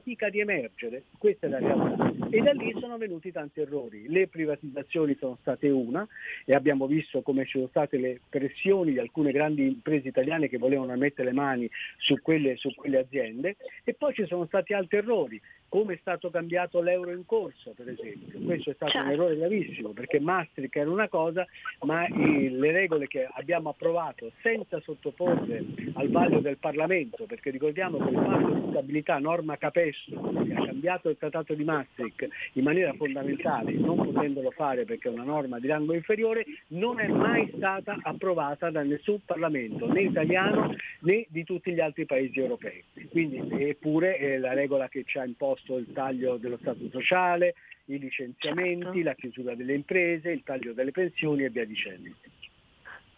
fatica 0.09 0.31
di 0.31 0.41
emergere, 0.41 1.05
questa 1.19 1.47
è 1.47 1.51
la 1.51 1.59
realtà. 1.59 2.11
E 2.31 2.41
da 2.41 2.53
lì 2.53 2.75
sono 2.79 2.97
venuti 2.97 3.31
tanti 3.31 3.61
errori. 3.61 4.09
Le 4.09 4.27
privatizzazioni 4.29 5.15
sono 5.19 5.37
state 5.41 5.69
una 5.69 6.07
e 6.45 6.55
abbiamo 6.55 6.87
visto 6.87 7.21
come 7.23 7.45
ci 7.45 7.53
sono 7.53 7.67
state 7.69 7.99
le 7.99 8.21
pressioni 8.29 8.93
di 8.93 8.99
alcune 8.99 9.33
grandi 9.33 9.67
imprese 9.67 10.09
italiane 10.09 10.49
che 10.49 10.59
volevano 10.59 10.95
mettere 10.97 11.29
le 11.29 11.35
mani 11.35 11.69
su 11.99 12.21
quelle, 12.23 12.57
su 12.57 12.75
quelle 12.75 12.99
aziende 12.99 13.57
e 13.85 13.95
poi 13.95 14.15
ci 14.15 14.27
sono 14.27 14.47
stati 14.47 14.73
altri 14.73 14.99
errori, 14.99 15.41
come 15.69 15.95
è 15.95 15.99
stato 16.01 16.31
cambiato 16.31 16.81
l'euro 16.81 17.11
in 17.13 17.27
corso 17.27 17.73
per 17.73 17.89
esempio. 17.91 18.41
Questo 18.41 18.71
è 18.71 18.75
stato 18.75 18.97
un 18.97 19.05
Certo. 19.05 19.13
errore 19.23 19.37
gravissimo 19.37 19.91
perché 19.91 20.21
Maastricht 20.21 20.77
era 20.77 20.91
una 20.91 21.09
cosa 21.09 21.47
ma 21.83 22.07
i- 22.07 22.51
le 22.51 22.73
regole 22.73 23.07
che 23.07 23.29
abbiamo 23.31 23.71
approvato 23.71 24.33
senza 24.43 24.81
sottoporre 24.81 25.65
al 25.95 26.09
vaglio 26.09 26.41
del 26.41 26.57
Parlamento, 26.59 27.25
perché 27.27 27.51
ricordiamo 27.51 27.99
che 27.99 28.09
il 28.11 28.15
patto 28.15 28.53
di 28.55 28.71
stabilità, 28.71 29.19
norma 29.19 29.57
che 29.57 29.67
ha 30.15 30.65
cambiato 30.65 31.09
il 31.09 31.17
trattato 31.19 31.55
di 31.55 31.65
Maastricht 31.65 32.29
in 32.55 32.65
maniera 32.65 32.93
fondamentale, 32.95 33.73
non 33.73 33.97
potendolo 33.97 34.51
fare 34.51 34.85
perché 34.85 35.09
è 35.09 35.13
una 35.13 35.25
norma 35.25 35.59
di 35.59 35.67
rango 35.67 35.95
inferiore, 35.95 36.45
non 36.69 37.01
è 37.01 37.09
mai 37.09 37.51
stata 37.57 37.99
approvata 38.03 38.71
da 38.71 38.83
nessun 38.83 39.21
Parlamento, 39.25 39.91
né 39.93 40.03
italiano 40.03 40.75
né 41.01 41.27
di 41.29 41.45
tutti 41.45 41.73
gli 41.73 41.81
altri 41.81 42.07
paesi 42.07 42.39
europei. 42.39 42.83
Quindi, 43.11 43.41
eppure 43.69 44.17
è 44.17 44.39
la 44.39 44.53
regola 44.53 44.89
che 44.89 45.05
ci 45.05 45.19
ha 45.19 45.25
imposto 45.25 45.77
il 45.77 45.93
taglio 45.93 46.37
dello 46.37 46.59
Stato 46.59 46.89
sociale, 46.91 47.55
i 47.87 47.99
licenziamenti, 47.99 48.85
Certo. 48.85 49.03
la 49.03 49.15
chiusura 49.15 49.55
delle 49.55 49.75
imprese, 49.75 50.31
il 50.31 50.43
taglio 50.45 50.73
delle 50.73 50.91
pensioni 50.91 51.45
e 51.45 51.51
via 51.51 51.65
dicendo. 51.65 52.11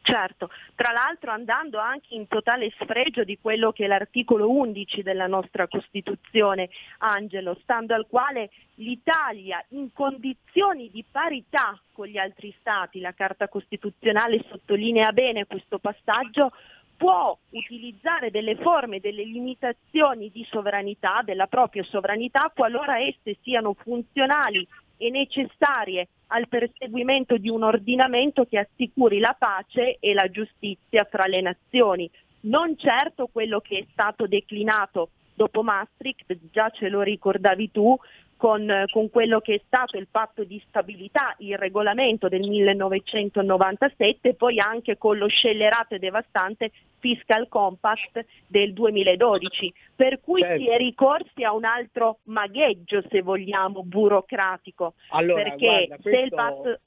Certo, 0.03 0.49
tra 0.75 0.93
l'altro 0.93 1.31
andando 1.31 1.79
anche 1.79 2.15
in 2.15 2.27
totale 2.27 2.71
sfregio 2.81 3.23
di 3.23 3.39
quello 3.41 3.71
che 3.71 3.85
è 3.85 3.87
l'articolo 3.87 4.49
11 4.49 5.03
della 5.03 5.27
nostra 5.27 5.69
Costituzione, 5.69 6.71
Angelo, 6.99 7.57
stando 7.63 7.95
al 7.95 8.07
quale 8.09 8.51
l'Italia 8.77 9.63
in 9.71 9.93
condizioni 9.93 10.91
di 10.91 11.05
parità 11.09 11.79
con 11.93 12.07
gli 12.07 12.17
altri 12.17 12.55
Stati, 12.61 12.99
la 12.99 13.13
Carta 13.13 13.49
Costituzionale 13.49 14.43
sottolinea 14.49 15.13
bene 15.13 15.47
questo 15.47 15.79
passaggio, 15.79 16.51
può 16.97 17.37
utilizzare 17.51 18.31
delle 18.31 18.57
forme, 18.57 19.01
delle 19.01 19.25
limitazioni 19.25 20.31
di 20.31 20.47
sovranità, 20.51 21.21
della 21.23 21.47
propria 21.47 21.83
sovranità, 21.85 22.51
qualora 22.55 22.99
esse 22.99 23.37
siano 23.43 23.75
funzionali 23.75 24.67
e 25.01 25.09
necessarie 25.09 26.09
al 26.29 26.47
perseguimento 26.47 27.39
di 27.39 27.49
un 27.49 27.63
ordinamento 27.63 28.45
che 28.45 28.59
assicuri 28.59 29.19
la 29.19 29.35
pace 29.39 29.97
e 29.99 30.13
la 30.13 30.31
giustizia 30.31 31.05
fra 31.05 31.27
le 31.27 31.41
nazioni. 31.41 32.09
Non 32.43 32.77
certo 32.77 33.29
quello 33.33 33.61
che 33.61 33.79
è 33.79 33.87
stato 33.91 34.27
declinato 34.27 35.09
dopo 35.35 35.63
Maastricht, 35.63 36.37
già 36.53 36.69
ce 36.69 36.91
lo 36.91 37.01
ricordavi 37.01 37.71
tu, 37.71 37.99
con, 38.37 38.85
con 38.91 39.11
quello 39.11 39.41
che 39.41 39.55
è 39.55 39.61
stato 39.67 39.99
il 39.99 40.09
patto 40.11 40.45
di 40.45 40.63
stabilità, 40.67 41.35
il 41.39 41.59
regolamento 41.59 42.29
del 42.29 42.47
1997 42.49 44.31
e 44.31 44.35
poi 44.35 44.59
anche 44.59 44.97
con 44.97 45.19
lo 45.19 45.29
scellerato 45.29 45.95
e 45.95 45.99
devastante 45.99 46.71
Fiscal 47.01 47.49
Compact 47.49 48.25
del 48.47 48.73
2012, 48.73 49.73
per 49.97 50.21
cui 50.21 50.41
Certo. 50.41 50.63
si 50.63 50.69
è 50.69 50.77
ricorsi 50.77 51.43
a 51.43 51.53
un 51.53 51.65
altro 51.65 52.19
magheggio, 52.25 53.03
se 53.11 53.23
vogliamo, 53.23 53.83
burocratico, 53.83 54.95
Allora, 55.09 55.43
perché 55.43 55.67
guarda, 55.67 55.97
se 56.03 56.09
il 56.11 56.29
questo- 56.29 56.37
patto... 56.37 56.81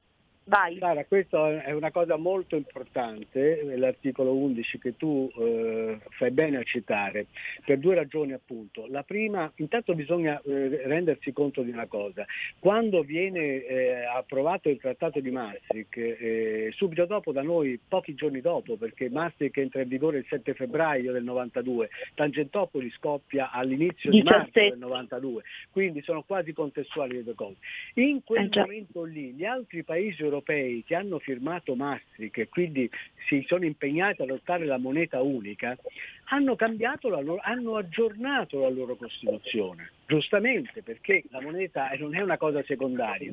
Vai. 0.46 0.78
Sara, 0.78 1.06
questa 1.06 1.64
è 1.64 1.72
una 1.72 1.92
cosa 1.92 2.18
molto 2.18 2.58
importante, 2.58 3.78
l'articolo 3.78 4.36
11 4.36 4.78
che 4.78 4.98
tu 4.98 5.32
eh, 5.38 6.00
fai 6.10 6.32
bene 6.32 6.58
a 6.58 6.64
citare, 6.64 7.28
per 7.66 7.78
due 7.78 7.96
ragioni 7.96 8.34
appunto. 8.34 8.86
La 8.90 9.04
prima, 9.04 9.50
intanto 9.56 9.96
bisogna 9.96 10.42
eh, 10.42 10.82
rendersi 10.86 11.32
conto 11.32 11.62
di 11.62 11.72
una 11.72 11.86
cosa, 11.86 12.26
quando 12.60 13.04
viene 13.04 13.64
eh, 13.64 14.04
approvato 14.04 14.68
il 14.68 14.80
trattato 14.80 15.22
di 15.22 15.32
Maastricht, 15.32 15.96
eh, 15.98 16.70
subito 16.76 17.06
dopo 17.06 17.32
da 17.32 17.42
noi, 17.42 17.80
pochi 17.88 18.14
giorni 18.14 18.42
dopo, 18.42 18.76
perché 18.76 19.10
Maastricht 19.10 19.58
entra 19.58 19.82
in 19.82 19.88
vigore 19.88 20.18
il 20.18 20.26
7 20.28 20.54
febbraio 20.54 21.14
del 21.14 21.24
92, 21.24 21.90
Tangentopoli 22.16 22.92
scoppia 22.92 23.50
all'inizio 23.50 24.12
17. 24.12 24.12
di 24.12 24.24
marzo 24.24 24.60
del 24.60 24.78
92, 24.78 25.44
quindi 25.72 26.02
sono 26.02 26.24
quasi 26.24 26.52
contestuali 26.52 27.14
le 27.14 27.24
due 27.24 27.34
cose. 27.34 27.56
In 27.96 28.22
quel 28.26 28.50
eh, 28.52 28.60
momento 28.60 29.04
lì 29.04 29.32
gli 29.32 29.46
altri 29.46 29.84
paesi 29.84 30.22
europei 30.22 30.32
europei 30.34 30.84
che 30.86 30.96
hanno 30.96 31.20
firmato 31.20 31.76
Maastricht 31.76 32.38
e 32.38 32.50
quindi 32.50 32.90
si 33.28 33.44
sono 33.48 33.66
impegnati 33.66 34.22
ad 34.22 34.30
adottare 34.30 34.66
la 34.66 34.78
moneta 34.78 35.22
unica, 35.22 35.78
hanno 36.26 36.56
cambiato 36.56 37.10
la 37.10 37.22
loro, 37.22 37.42
hanno 37.44 37.76
aggiornato 37.76 38.60
la 38.60 38.70
loro 38.70 38.96
Costituzione, 38.96 39.92
giustamente 40.08 40.82
perché 40.82 41.24
la 41.30 41.42
moneta 41.42 41.90
non 41.98 42.16
è 42.16 42.22
una 42.22 42.38
cosa 42.38 42.64
secondaria. 42.64 43.32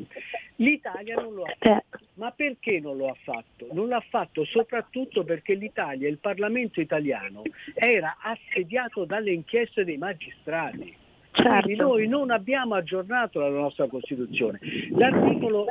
L'Italia 0.57 1.15
non 1.15 1.35
lo 1.35 1.45
ha 1.45 1.55
fatto, 1.59 1.99
ma 2.15 2.31
perché 2.33 2.81
non 2.81 2.97
lo 2.97 3.09
ha 3.09 3.17
fatto? 3.23 3.69
Non 3.73 3.89
l'ha 3.89 4.05
fatto 4.09 4.45
soprattutto 4.45 5.25
perché 5.25 5.55
l'Italia, 5.55 6.09
il 6.09 6.19
Parlamento 6.19 6.81
italiano, 6.81 7.43
era 7.75 8.19
assediato 8.21 9.05
dalle 9.05 9.33
inchieste 9.33 9.85
dei 9.85 9.97
magistrati. 9.97 11.00
Certo. 11.33 11.63
Quindi 11.63 11.81
noi 11.81 12.09
non 12.09 12.31
abbiamo 12.31 12.75
aggiornato 12.75 13.39
la 13.41 13.49
nostra 13.49 13.87
Costituzione. 13.87 14.59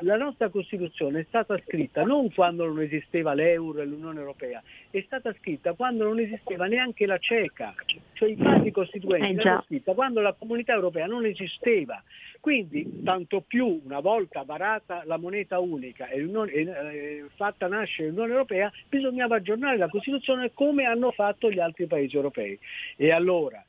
la 0.02 0.16
nostra 0.16 0.50
Costituzione 0.50 1.20
è 1.20 1.26
stata 1.28 1.60
scritta 1.66 2.04
non 2.04 2.32
quando 2.34 2.66
non 2.66 2.82
esisteva 2.82 3.34
l'euro 3.34 3.82
e 3.82 3.86
l'Unione 3.86 4.20
Europea, 4.20 4.64
è 4.90 5.04
stata 5.06 5.34
scritta 5.40 5.74
quando 5.74 6.06
non 6.06 6.20
esisteva 6.20 6.66
neanche 6.66 7.06
la 7.06 7.18
CECA, 7.18 7.74
cioè 8.14 8.30
i 8.30 8.36
padri 8.36 8.72
costituenti 8.72 9.42
eh, 9.42 9.44
l'hanno 9.44 9.64
scritta 9.66 9.94
quando 9.94 10.22
la 10.22 10.34
comunità 10.34 10.74
europea 10.74 11.06
non 11.08 11.26
esisteva. 11.26 12.02
Quindi 12.40 13.02
tanto 13.04 13.42
più 13.46 13.82
una 13.84 14.00
volta 14.00 14.44
varata 14.44 15.04
la 15.06 15.18
moneta 15.18 15.60
unica 15.60 16.08
e 16.08 16.22
eh, 16.22 17.26
fatta 17.36 17.68
nascere 17.68 18.08
l'Unione 18.08 18.32
Europea, 18.32 18.72
bisognava 18.88 19.36
aggiornare 19.36 19.76
la 19.76 19.90
Costituzione 19.90 20.52
come 20.54 20.86
hanno 20.86 21.12
fatto 21.12 21.52
gli 21.52 21.60
altri 21.60 21.86
paesi 21.86 22.16
europei. 22.16 22.58
E 22.96 23.12
allora 23.12 23.62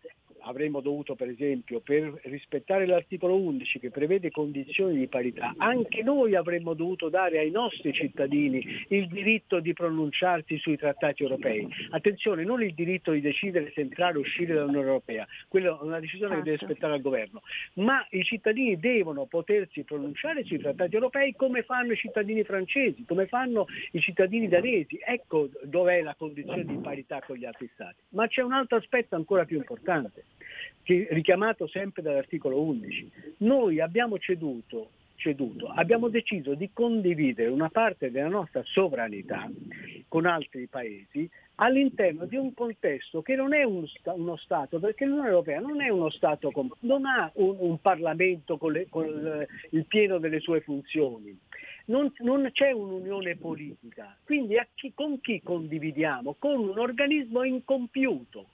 avremmo 0.42 0.81
dovuto 0.81 1.14
per 1.14 1.29
esempio, 1.29 1.81
per 1.81 2.18
rispettare 2.24 2.87
l'articolo 2.87 3.37
11 3.37 3.79
che 3.79 3.90
prevede 3.90 4.31
condizioni 4.31 4.96
di 4.96 5.07
parità, 5.07 5.55
anche 5.57 6.03
noi 6.03 6.35
avremmo 6.35 6.74
dovuto 6.74 7.09
dare 7.09 7.38
ai 7.38 7.50
nostri 7.50 7.92
cittadini 7.92 8.64
il 8.88 9.09
diritto 9.09 9.61
di 9.61 9.72
pronunciarsi 9.72 10.59
sui 10.59 10.76
trattati 10.76 11.22
europei. 11.22 11.68
Attenzione, 11.90 12.44
non 12.44 12.62
il 12.62 12.74
diritto 12.74 13.12
di 13.12 13.20
decidere 13.20 13.70
se 13.74 13.81
entrare 13.81 14.16
o 14.16 14.20
uscire 14.20 14.55
dall'Unione 14.55 14.87
Europea, 14.87 15.26
quella 15.48 15.79
è 15.79 15.83
una 15.83 16.00
decisione 16.00 16.35
certo. 16.35 16.37
che 16.37 16.50
deve 16.50 16.59
certo. 16.59 16.72
aspettare 16.72 16.94
al 16.94 17.00
governo, 17.03 17.42
ma 17.74 18.07
i 18.11 18.22
cittadini 18.24 18.79
devono 18.79 19.26
potersi 19.26 19.83
pronunciare 19.85 20.44
sui 20.44 20.59
trattati 20.59 20.94
europei 20.94 21.35
come 21.35 21.62
fanno 21.62 21.92
i 21.92 21.96
cittadini 21.96 22.44
francesi, 22.44 23.05
come 23.05 23.26
fanno 23.26 23.66
i 23.92 24.00
cittadini 24.00 24.48
danesi. 24.48 24.98
Ecco 25.05 25.48
dov'è 25.62 26.03
la 26.03 26.14
condizione 26.14 26.64
di 26.64 26.76
parità 26.76 27.20
con 27.24 27.37
gli 27.37 27.44
altri 27.44 27.68
Stati. 27.74 27.96
Ma 28.11 28.26
c'è 28.26 28.42
un 28.42 28.53
altro 28.53 28.79
aspetto 28.79 29.14
ancora 29.14 29.44
più 29.44 29.57
importante 29.57 30.24
richiamato 30.85 31.66
sempre 31.68 32.03
dall'articolo 32.03 32.61
11. 32.61 33.11
Noi 33.38 33.81
abbiamo 33.81 34.18
ceduto, 34.18 34.90
ceduto, 35.16 35.68
abbiamo 35.68 36.09
deciso 36.09 36.55
di 36.55 36.70
condividere 36.72 37.48
una 37.48 37.68
parte 37.68 38.11
della 38.11 38.29
nostra 38.29 38.62
sovranità 38.64 39.48
con 40.09 40.26
altri 40.26 40.66
paesi 40.66 41.29
all'interno 41.57 42.24
di 42.24 42.37
un 42.37 42.55
contesto 42.55 43.22
che 43.22 43.37
non 43.37 43.55
è 43.55 43.62
uno, 43.62 43.87
uno 44.05 44.37
Stato, 44.37 44.81
perché 44.81 45.05
l'Unione 45.05 45.29
Europea 45.29 45.61
non 45.61 45.81
è 45.83 45.88
uno 45.90 46.11
Stato, 46.11 46.50
non 46.81 47.05
ha 47.05 47.31
un, 47.35 47.57
un 47.59 47.81
Parlamento 47.81 48.57
con, 48.57 48.72
le, 48.72 48.87
con 48.88 49.07
il, 49.07 49.46
il, 49.70 49.85
pieno 49.85 50.18
delle 50.18 50.40
sue 50.40 50.62
funzioni. 50.62 51.38
Non, 51.87 52.11
non 52.18 52.48
c'è 52.53 52.70
un'unione 52.70 53.37
politica, 53.37 54.16
quindi 54.24 54.57
chi, 54.74 54.92
con 54.94 55.20
chi 55.20 55.42
condividiamo? 55.42 56.37
Con 56.38 56.61
un 56.61 56.79
organismo 56.79 57.42
incompiuto, 57.42 58.46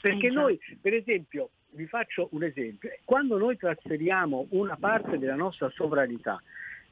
perché 0.00 0.30
noi, 0.30 0.58
per 0.80 0.94
esempio, 0.94 1.50
vi 1.70 1.86
faccio 1.86 2.28
un 2.32 2.44
esempio, 2.44 2.90
quando 3.04 3.38
noi 3.38 3.56
trasferiamo 3.56 4.46
una 4.50 4.76
parte 4.76 5.18
della 5.18 5.34
nostra 5.34 5.70
sovranità 5.70 6.40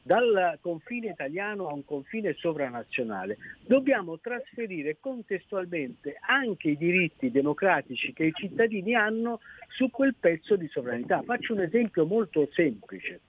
dal 0.03 0.59
confine 0.61 1.11
italiano 1.11 1.69
a 1.69 1.75
un 1.75 1.85
confine 1.85 2.33
sovranazionale, 2.35 3.37
dobbiamo 3.67 4.19
trasferire 4.19 4.97
contestualmente 4.99 6.17
anche 6.21 6.71
i 6.71 6.77
diritti 6.77 7.31
democratici 7.31 8.13
che 8.13 8.25
i 8.25 8.33
cittadini 8.33 8.95
hanno 8.95 9.41
su 9.69 9.91
quel 9.91 10.15
pezzo 10.19 10.57
di 10.57 10.69
sovranità. 10.69 11.23
Faccio 11.23 11.53
un 11.53 11.61
esempio 11.61 12.07
molto 12.07 12.49
semplice. 12.53 13.21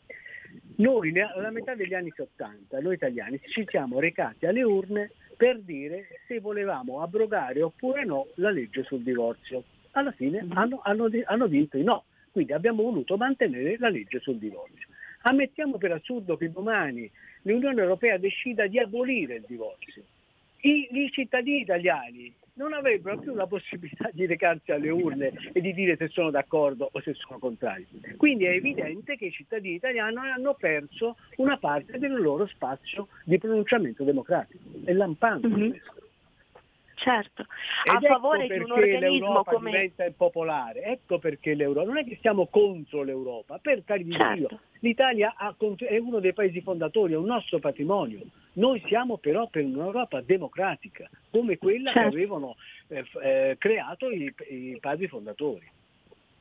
Noi, 0.77 1.17
alla 1.19 1.51
metà 1.51 1.75
degli 1.75 1.93
anni 1.93 2.11
70, 2.15 2.79
noi 2.79 2.95
italiani 2.95 3.39
ci 3.45 3.65
siamo 3.67 3.99
recati 3.99 4.45
alle 4.45 4.63
urne 4.63 5.11
per 5.41 5.59
dire 5.59 6.05
se 6.27 6.39
volevamo 6.39 7.01
abrogare 7.01 7.63
oppure 7.63 8.05
no 8.05 8.27
la 8.35 8.51
legge 8.51 8.83
sul 8.83 9.01
divorzio. 9.01 9.63
Alla 9.93 10.11
fine 10.11 10.43
mm-hmm. 10.43 10.55
hanno, 10.55 10.81
hanno, 10.83 11.09
hanno 11.25 11.47
vinto 11.47 11.79
i 11.79 11.83
no, 11.83 12.03
quindi 12.31 12.53
abbiamo 12.53 12.83
voluto 12.83 13.17
mantenere 13.17 13.75
la 13.79 13.89
legge 13.89 14.19
sul 14.19 14.37
divorzio. 14.37 14.87
Ammettiamo 15.23 15.79
per 15.79 15.93
assurdo 15.93 16.37
che 16.37 16.51
domani 16.51 17.09
l'Unione 17.41 17.81
Europea 17.81 18.19
decida 18.19 18.67
di 18.67 18.77
abolire 18.77 19.37
il 19.37 19.45
divorzio. 19.47 20.03
I, 20.59 20.89
I, 20.91 21.09
cittadini 21.09 21.61
italiani 21.61 22.31
non 22.53 22.73
avrebbero 22.73 23.17
più 23.17 23.33
la 23.33 23.47
possibilità 23.47 24.09
di 24.11 24.25
recarsi 24.25 24.71
alle 24.71 24.89
urne 24.89 25.31
e 25.53 25.61
di 25.61 25.73
dire 25.73 25.95
se 25.97 26.07
sono 26.09 26.29
d'accordo 26.29 26.89
o 26.91 27.01
se 27.01 27.13
sono 27.13 27.39
contrari. 27.39 27.87
Quindi 28.17 28.45
è 28.45 28.51
evidente 28.51 29.15
che 29.15 29.25
i 29.25 29.31
cittadini 29.31 29.75
italiani 29.75 30.17
hanno 30.17 30.53
perso 30.55 31.17
una 31.37 31.57
parte 31.57 31.97
del 31.97 32.19
loro 32.21 32.47
spazio 32.47 33.07
di 33.23 33.37
pronunciamento 33.37 34.03
democratico. 34.03 34.63
È 34.83 34.93
lampante 34.93 35.47
mm-hmm. 35.47 35.71
Certo, 37.01 37.41
a 37.85 37.95
Ed 37.95 38.03
ecco 38.03 38.13
favore 38.13 38.45
ecco 38.45 38.53
di 38.53 38.59
un 38.59 38.71
organismo 38.71 39.43
come... 39.43 39.71
diventa 39.71 40.05
impopolare, 40.05 40.83
ecco 40.83 41.19
perché 41.19 41.53
l'Europa, 41.53 41.87
non 41.87 41.97
è 41.97 42.05
che 42.05 42.17
siamo 42.21 42.47
contro 42.47 43.03
l'Europa, 43.03 43.57
per 43.57 43.83
carità 43.83 44.17
certo. 44.17 44.33
di 44.33 44.39
Dio, 44.39 44.59
l'Italia 44.79 45.35
è 45.35 45.97
uno 45.97 46.19
dei 46.19 46.33
paesi 46.33 46.61
fondatori, 46.61 47.13
è 47.13 47.17
un 47.17 47.25
nostro 47.25 47.59
patrimonio, 47.59 48.21
noi 48.53 48.81
siamo 48.85 49.17
però 49.17 49.47
per 49.47 49.63
un'Europa 49.63 50.21
democratica, 50.21 51.09
come 51.29 51.57
quella 51.57 51.91
certo. 51.91 52.09
che 52.09 52.15
avevano 52.15 52.55
eh, 52.87 53.05
eh, 53.21 53.55
creato 53.57 54.09
i, 54.09 54.33
i 54.49 54.77
padri 54.79 55.07
fondatori 55.07 55.79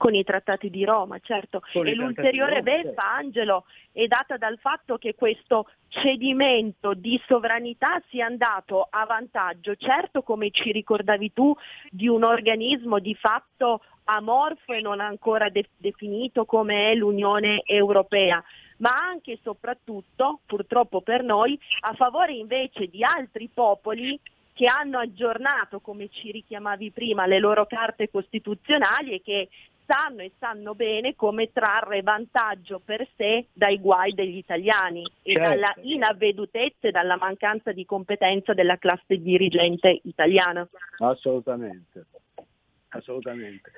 con 0.00 0.14
i 0.14 0.24
trattati 0.24 0.70
di 0.70 0.82
Roma, 0.82 1.18
certo. 1.18 1.60
Con 1.74 1.86
e 1.86 1.94
l'ulteriore 1.94 2.62
beffa, 2.62 2.84
certo. 2.84 3.00
Angelo, 3.02 3.64
è 3.92 4.06
data 4.06 4.38
dal 4.38 4.58
fatto 4.58 4.96
che 4.96 5.14
questo 5.14 5.68
cedimento 5.88 6.94
di 6.94 7.20
sovranità 7.26 8.00
sia 8.08 8.24
andato 8.24 8.86
a 8.88 9.04
vantaggio, 9.04 9.76
certo 9.76 10.22
come 10.22 10.52
ci 10.52 10.72
ricordavi 10.72 11.34
tu, 11.34 11.54
di 11.90 12.08
un 12.08 12.24
organismo 12.24 12.98
di 12.98 13.14
fatto 13.14 13.82
amorfo 14.04 14.72
e 14.72 14.80
non 14.80 15.00
ancora 15.00 15.50
de- 15.50 15.68
definito 15.76 16.46
come 16.46 16.92
è 16.92 16.94
l'Unione 16.94 17.60
Europea, 17.66 18.42
ma 18.78 18.96
anche 18.96 19.32
e 19.32 19.38
soprattutto, 19.42 20.40
purtroppo 20.46 21.02
per 21.02 21.22
noi, 21.22 21.60
a 21.80 21.92
favore 21.92 22.32
invece 22.32 22.86
di 22.86 23.04
altri 23.04 23.50
popoli 23.52 24.18
che 24.54 24.66
hanno 24.66 24.98
aggiornato, 24.98 25.80
come 25.80 26.08
ci 26.10 26.30
richiamavi 26.30 26.90
prima, 26.90 27.26
le 27.26 27.38
loro 27.38 27.66
carte 27.66 28.10
costituzionali 28.10 29.12
e 29.12 29.22
che 29.22 29.48
sanno 29.86 30.22
e 30.22 30.32
sanno 30.38 30.74
bene 30.74 31.14
come 31.14 31.52
trarre 31.52 32.02
vantaggio 32.02 32.80
per 32.84 33.06
sé 33.16 33.46
dai 33.52 33.78
guai 33.78 34.12
degli 34.12 34.36
italiani 34.36 35.02
e 35.22 35.32
certo. 35.32 35.48
dalla 35.48 35.74
inavvedutezza 35.82 36.88
e 36.88 36.90
dalla 36.90 37.16
mancanza 37.16 37.72
di 37.72 37.84
competenza 37.84 38.54
della 38.54 38.78
classe 38.78 39.20
dirigente 39.20 40.00
italiana. 40.04 40.68
Assolutamente, 40.98 42.06
assolutamente. 42.88 43.72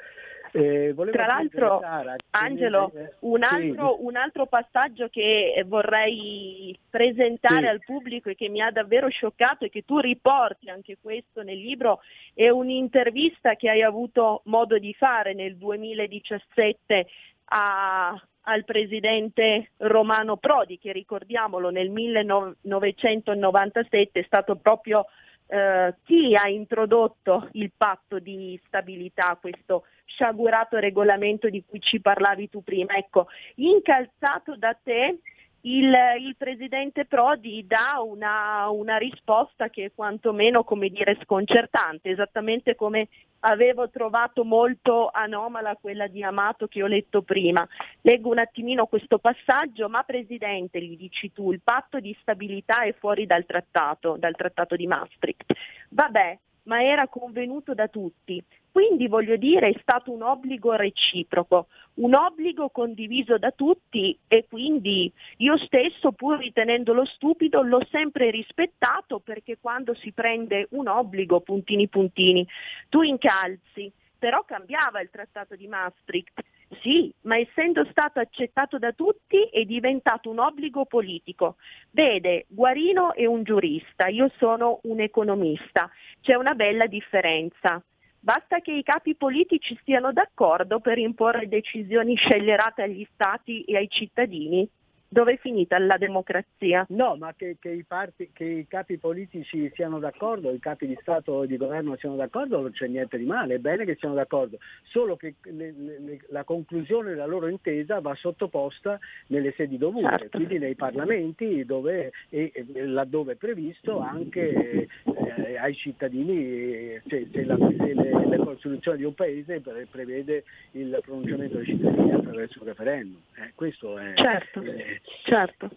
Eh, 0.54 0.94
Tra 1.10 1.26
l'altro, 1.26 1.78
Sara, 1.80 2.14
Angelo, 2.30 2.92
eh, 2.94 3.14
un, 3.20 3.42
altro, 3.42 3.96
sì. 3.96 4.04
un, 4.04 4.16
altro, 4.16 4.46
passaggio 4.46 5.08
che 5.08 5.64
vorrei 5.66 6.78
presentare 6.90 7.62
sì. 7.62 7.68
al 7.68 7.80
pubblico 7.80 8.28
e 8.28 8.34
che 8.34 8.50
mi 8.50 8.60
ha 8.60 8.70
davvero 8.70 9.08
scioccato 9.08 9.64
e 9.64 9.70
che 9.70 9.86
tu 9.86 9.98
riporti 9.98 10.68
anche 10.68 10.98
questo 11.00 11.42
nel 11.42 11.56
libro 11.56 12.00
è 12.34 12.50
un'intervista 12.50 13.54
che 13.54 13.70
hai 13.70 13.82
avuto 13.82 14.42
modo 14.44 14.78
di 14.78 14.92
fare 14.92 15.32
nel 15.32 15.56
2017 15.56 17.06
a, 17.44 18.22
al 18.42 18.64
presidente 18.64 19.70
Romano 19.78 20.36
Prodi, 20.36 20.78
che 20.78 20.92
ricordiamolo 20.92 21.70
nel 21.70 21.88
1997 21.88 24.20
è 24.20 24.24
stato 24.24 24.56
proprio 24.56 25.06
eh, 25.46 25.94
chi 26.04 26.34
ha 26.34 26.48
introdotto 26.48 27.48
il 27.52 27.70
patto 27.76 28.18
di 28.18 28.60
stabilità, 28.66 29.38
questo 29.40 29.84
sciagurato 30.04 30.78
regolamento 30.78 31.48
di 31.48 31.64
cui 31.66 31.80
ci 31.80 32.00
parlavi 32.00 32.48
tu 32.48 32.62
prima. 32.62 32.94
Ecco, 32.94 33.28
incalzato 33.56 34.56
da 34.56 34.76
te 34.80 35.18
il, 35.62 35.94
il, 36.18 36.34
presidente 36.36 37.04
Prodi 37.04 37.64
dà 37.66 38.00
una, 38.04 38.68
una, 38.70 38.96
risposta 38.96 39.68
che 39.68 39.84
è 39.84 39.92
quantomeno 39.94 40.64
come 40.64 40.88
dire, 40.88 41.18
sconcertante, 41.22 42.10
esattamente 42.10 42.74
come 42.74 43.08
avevo 43.40 43.88
trovato 43.88 44.44
molto 44.44 45.08
anomala 45.12 45.76
quella 45.80 46.06
di 46.08 46.22
Amato 46.22 46.66
che 46.66 46.82
ho 46.82 46.86
letto 46.86 47.22
prima. 47.22 47.66
Leggo 48.00 48.30
un 48.30 48.38
attimino 48.38 48.86
questo 48.86 49.18
passaggio, 49.18 49.88
ma 49.88 50.02
Presidente, 50.02 50.80
gli 50.82 50.96
dici 50.96 51.32
tu, 51.32 51.52
il 51.52 51.60
patto 51.62 52.00
di 52.00 52.16
stabilità 52.20 52.82
è 52.82 52.92
fuori 52.94 53.26
dal 53.26 53.44
trattato, 53.46 54.16
dal 54.18 54.34
trattato 54.34 54.74
di 54.74 54.86
Maastricht. 54.86 55.52
Vabbè, 55.90 56.38
ma 56.64 56.82
era 56.82 57.08
convenuto 57.08 57.74
da 57.74 57.88
tutti. 57.88 58.42
Quindi 58.70 59.06
voglio 59.06 59.36
dire 59.36 59.68
è 59.68 59.78
stato 59.80 60.12
un 60.12 60.22
obbligo 60.22 60.72
reciproco, 60.72 61.66
un 61.94 62.14
obbligo 62.14 62.70
condiviso 62.70 63.36
da 63.36 63.50
tutti 63.50 64.18
e 64.26 64.46
quindi 64.48 65.12
io 65.38 65.58
stesso 65.58 66.12
pur 66.12 66.38
ritenendolo 66.38 67.04
stupido 67.04 67.60
l'ho 67.60 67.84
sempre 67.90 68.30
rispettato 68.30 69.18
perché 69.18 69.58
quando 69.60 69.94
si 69.94 70.12
prende 70.12 70.68
un 70.70 70.88
obbligo 70.88 71.40
puntini 71.40 71.88
puntini 71.88 72.46
tu 72.88 73.02
incalzi, 73.02 73.92
però 74.18 74.42
cambiava 74.44 75.00
il 75.00 75.10
trattato 75.10 75.54
di 75.54 75.66
Maastricht. 75.66 76.40
Sì, 76.80 77.12
ma 77.22 77.36
essendo 77.36 77.84
stato 77.90 78.18
accettato 78.18 78.78
da 78.78 78.92
tutti 78.92 79.42
è 79.50 79.64
diventato 79.64 80.30
un 80.30 80.38
obbligo 80.38 80.86
politico. 80.86 81.56
Vede, 81.90 82.46
Guarino 82.48 83.14
è 83.14 83.26
un 83.26 83.42
giurista, 83.42 84.06
io 84.06 84.30
sono 84.38 84.80
un 84.84 85.00
economista, 85.00 85.90
c'è 86.20 86.34
una 86.34 86.54
bella 86.54 86.86
differenza. 86.86 87.82
Basta 88.18 88.60
che 88.60 88.72
i 88.72 88.82
capi 88.82 89.16
politici 89.16 89.76
stiano 89.80 90.12
d'accordo 90.12 90.80
per 90.80 90.96
imporre 90.96 91.48
decisioni 91.48 92.14
scellerate 92.14 92.82
agli 92.82 93.06
Stati 93.12 93.64
e 93.64 93.76
ai 93.76 93.88
cittadini 93.90 94.68
dove 95.12 95.34
è 95.34 95.36
finita 95.36 95.78
la 95.78 95.98
democrazia? 95.98 96.86
No, 96.88 97.16
ma 97.16 97.34
che, 97.36 97.58
che, 97.60 97.68
i 97.68 97.84
parti, 97.84 98.30
che, 98.32 98.44
i 98.44 98.66
capi 98.66 98.96
politici 98.96 99.70
siano 99.74 99.98
d'accordo, 99.98 100.50
i 100.50 100.58
capi 100.58 100.86
di 100.86 100.96
Stato 101.02 101.42
e 101.42 101.46
di 101.46 101.58
governo 101.58 101.96
siano 101.96 102.16
d'accordo, 102.16 102.62
non 102.62 102.70
c'è 102.72 102.86
niente 102.86 103.18
di 103.18 103.26
male, 103.26 103.56
è 103.56 103.58
bene 103.58 103.84
che 103.84 103.96
siano 103.96 104.14
d'accordo, 104.14 104.56
solo 104.84 105.16
che 105.16 105.34
le, 105.42 105.74
le, 105.76 106.20
la 106.30 106.44
conclusione 106.44 107.10
della 107.10 107.26
loro 107.26 107.48
intesa 107.48 108.00
va 108.00 108.14
sottoposta 108.14 108.98
nelle 109.26 109.52
sedi 109.52 109.76
dovute, 109.76 110.08
certo. 110.08 110.38
quindi 110.38 110.58
nei 110.58 110.76
parlamenti 110.76 111.62
dove, 111.66 112.12
e, 112.30 112.50
e 112.54 112.86
laddove 112.86 113.32
è 113.32 113.36
previsto 113.36 113.98
anche 113.98 114.88
eh, 115.04 115.58
ai 115.58 115.74
cittadini, 115.74 116.98
se, 117.06 117.28
se, 117.30 117.44
la, 117.44 117.56
se 117.58 117.92
le, 117.92 118.36
la 118.38 118.41
Costituzione 118.62 118.98
di 118.98 119.04
un 119.04 119.14
paese 119.14 119.60
prevede 119.90 120.44
il 120.72 120.98
pronunciamento 121.02 121.56
dei 121.56 121.66
cittadini 121.66 122.12
attraverso 122.12 122.60
un 122.60 122.66
referendum. 122.66 123.20
Eh, 123.34 123.52
questo 123.54 123.98
è, 123.98 124.12
certo. 124.14 124.62
eh, 124.62 125.00
certo. 125.24 125.70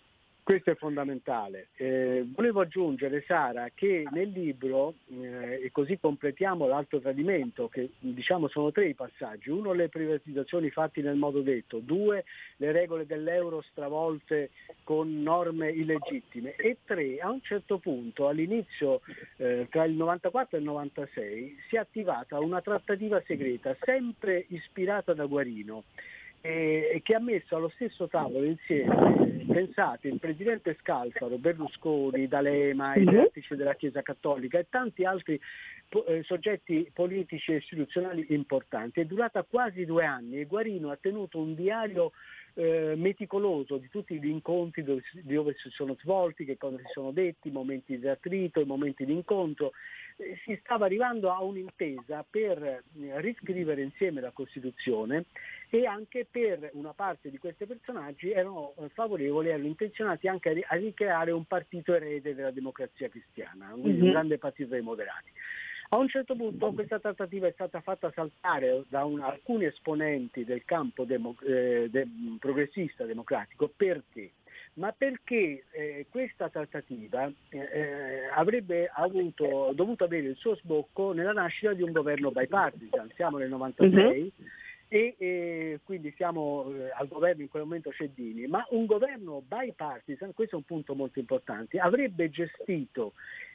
Questo 0.45 0.69
è 0.69 0.75
fondamentale. 0.75 1.69
Eh, 1.75 2.23
volevo 2.23 2.62
aggiungere, 2.62 3.23
Sara, 3.25 3.71
che 3.73 4.03
nel 4.12 4.29
libro, 4.29 4.93
eh, 5.10 5.60
e 5.63 5.71
così 5.71 5.97
completiamo 5.97 6.67
l'altro 6.67 6.99
tradimento, 6.99 7.67
che 7.67 7.93
diciamo 7.97 8.47
sono 8.47 8.71
tre 8.71 8.89
i 8.89 8.93
passaggi. 8.93 9.49
Uno, 9.49 9.73
le 9.73 9.89
privatizzazioni 9.89 10.69
fatte 10.69 11.01
nel 11.01 11.15
modo 11.15 11.41
detto. 11.41 11.79
Due, 11.79 12.25
le 12.58 12.71
regole 12.71 13.08
dell'euro 13.08 13.63
stravolte 13.71 14.51
con 14.84 15.23
norme 15.23 15.71
illegittime. 15.71 16.53
E 16.58 16.77
tre, 16.86 17.17
a 17.17 17.31
un 17.31 17.41
certo 17.41 17.79
punto, 17.79 18.27
all'inizio, 18.27 19.01
eh, 19.38 19.65
tra 19.71 19.84
il 19.86 19.93
94 19.93 20.58
e 20.58 20.60
il 20.60 20.65
96, 20.67 21.58
si 21.69 21.75
è 21.75 21.79
attivata 21.79 22.39
una 22.39 22.62
trattativa 22.62 23.19
segreta, 23.25 23.75
sempre 23.81 24.45
ispirata 24.49 25.15
da 25.15 25.25
Guarino 25.25 25.86
che 26.45 27.15
ha 27.15 27.19
messo 27.19 27.55
allo 27.55 27.69
stesso 27.69 28.08
tavolo 28.08 28.45
insieme, 28.45 29.35
pensate, 29.45 30.08
il 30.08 30.19
presidente 30.19 30.77
Scalfaro, 30.79 31.38
Berlusconi, 31.38 32.27
D'Alema, 32.27 32.95
i 32.95 33.03
mhm. 33.03 33.12
vertici 33.12 33.55
della 33.55 33.75
Chiesa 33.75 34.01
Cattolica 34.01 34.60
e 34.60 34.67
tanti 34.69 35.03
altri 35.03 35.39
eh, 36.08 36.23
soggetti 36.23 36.89
politici 36.93 37.51
e 37.51 37.58
istituzionali 37.58 38.25
importanti. 38.29 39.01
È 39.01 39.05
durata 39.05 39.43
quasi 39.43 39.86
due 39.86 40.05
anni 40.05 40.39
e 40.39 40.45
Guarino 40.45 40.89
ha 40.91 40.97
tenuto 40.99 41.39
un 41.39 41.55
diario 41.55 42.12
eh, 42.55 42.93
meticoloso 42.95 43.77
di 43.77 43.89
tutti 43.89 44.17
gli 44.19 44.29
incontri 44.29 44.84
dove, 44.84 45.03
dove, 45.23 45.55
si 45.58 45.69
sono 45.69 45.95
svolti, 45.99 46.45
che 46.45 46.58
cosa 46.58 46.77
si 46.77 46.86
sono 46.91 47.12
detti, 47.12 47.49
i 47.49 47.51
momenti 47.51 47.99
di 47.99 48.08
attrito, 48.08 48.62
i 48.62 48.65
momenti 48.65 49.05
di 49.05 49.12
incontro 49.12 49.73
eh, 50.17 50.39
si 50.45 50.58
stava 50.63 50.86
arrivando 50.86 51.31
a 51.31 51.41
un'intesa 51.43 52.25
per 52.29 52.63
eh, 52.63 52.81
riscrivere 53.19 53.81
insieme 53.81 54.21
la 54.21 54.31
Costituzione 54.31 55.25
e 55.69 55.86
anche 55.86 56.28
per 56.30 56.69
una 56.73 56.93
parte 56.93 57.30
di 57.30 57.38
questi 57.38 57.65
personaggi 57.65 58.32
erano 58.32 58.73
eh, 58.78 58.89
favorevoli, 58.89 59.49
erano 59.49 59.67
intenzionati 59.67 60.28
anche 60.28 60.63
a 60.67 60.75
ricreare 60.75 61.32
un 61.32 61.45
partito 61.45 61.93
erede 61.93 62.36
della 62.36 62.51
democrazia 62.51 63.10
cristiana, 63.10 63.73
un 63.73 63.89
mm-hmm. 63.89 64.12
grande 64.12 64.38
partito 64.38 64.69
dei 64.69 64.82
moderati. 64.82 65.32
A 65.89 65.97
un 65.97 66.08
certo 66.08 66.36
punto 66.36 66.73
questa 66.73 66.99
trattativa 66.99 67.47
è 67.47 67.51
stata 67.51 67.80
fatta 67.80 68.12
saltare 68.13 68.84
da 68.88 69.06
un, 69.06 69.21
alcuni 69.21 69.65
esponenti 69.65 70.43
del 70.43 70.65
campo 70.65 71.04
demo, 71.06 71.36
eh, 71.45 71.88
de, 71.89 72.08
progressista 72.39 73.06
democratico 73.06 73.71
perché? 73.75 74.32
ma 74.75 74.91
perché 74.91 75.63
eh, 75.71 76.06
questa 76.10 76.49
trattativa 76.49 77.32
eh, 77.49 77.58
eh, 77.58 78.25
avrebbe 78.34 78.89
avuto, 78.93 79.71
dovuto 79.73 80.04
avere 80.04 80.28
il 80.28 80.36
suo 80.36 80.56
sbocco 80.56 81.13
nella 81.13 81.32
nascita 81.32 81.73
di 81.73 81.82
un 81.82 81.91
governo 81.91 82.32
bipartisan, 82.32 83.10
siamo 83.15 83.38
nel 83.38 83.49
96 83.49 84.21
uh-huh. 84.21 84.45
E 84.95 85.15
eh, 85.17 85.79
quindi 85.84 86.13
siamo 86.15 86.71
eh, 86.73 86.89
al 86.97 87.10
governo 87.10 87.41
in 87.41 87.49
quel 87.49 87.63
momento 87.63 87.91
Ceddini, 87.91 88.47
ma 88.47 88.65
un 88.69 88.86
governo 88.86 89.43
bipartisan, 89.45 90.34
questo 90.34 90.55
è 90.55 90.58
un 90.58 90.63
punto 90.63 90.95
molto 90.95 91.19
importante, 91.19 91.79
avrebbe 91.79 92.29
gestito 92.29 93.12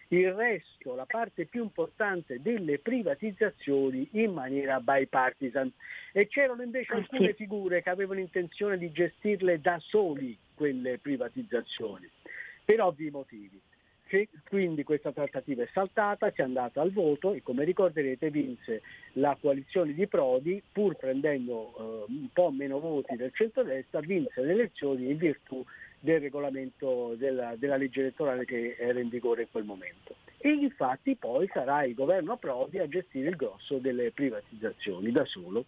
il 0.08 0.30
resto, 0.34 0.94
la 0.94 1.06
parte 1.06 1.46
più 1.46 1.62
importante 1.62 2.42
delle 2.42 2.78
privatizzazioni 2.78 4.06
in 4.12 4.34
maniera 4.34 4.80
bipartisan 4.80 5.72
e 6.12 6.28
c'erano 6.28 6.62
invece 6.62 6.92
ah, 6.92 6.96
alcune 6.96 7.32
figure 7.32 7.82
che 7.82 7.88
avevano 7.88 8.20
intenzione 8.20 8.76
di 8.76 8.92
gestirle 8.92 9.62
da 9.62 9.78
soli 9.78 10.36
quelle 10.54 10.98
privatizzazioni, 10.98 12.06
per 12.66 12.82
ovvi 12.82 13.08
motivi. 13.08 13.58
Quindi 14.48 14.82
questa 14.82 15.12
trattativa 15.12 15.62
è 15.62 15.68
saltata, 15.72 16.32
si 16.32 16.40
è 16.40 16.44
andata 16.44 16.80
al 16.80 16.90
voto 16.90 17.32
e 17.32 17.42
come 17.42 17.64
ricorderete 17.64 18.30
vinse 18.30 18.82
la 19.14 19.36
coalizione 19.40 19.94
di 19.94 20.06
Prodi, 20.08 20.60
pur 20.72 20.96
prendendo 20.96 21.72
eh, 21.76 22.12
un 22.12 22.28
po' 22.32 22.50
meno 22.50 22.80
voti 22.80 23.14
del 23.14 23.32
centrodestra, 23.32 24.00
vinse 24.00 24.42
le 24.42 24.52
elezioni 24.52 25.10
in 25.10 25.16
virtù 25.16 25.64
del 26.00 26.20
regolamento 26.20 27.14
della, 27.16 27.54
della, 27.56 27.76
legge 27.76 28.00
elettorale 28.00 28.44
che 28.44 28.74
era 28.78 28.98
in 28.98 29.08
vigore 29.08 29.42
in 29.42 29.50
quel 29.50 29.64
momento. 29.64 30.16
E 30.38 30.48
infatti 30.50 31.14
poi 31.14 31.48
sarà 31.52 31.84
il 31.84 31.94
governo 31.94 32.36
Prodi 32.36 32.78
a 32.78 32.88
gestire 32.88 33.28
il 33.28 33.36
grosso 33.36 33.76
delle 33.78 34.10
privatizzazioni 34.10 35.12
da 35.12 35.24
solo. 35.26 35.64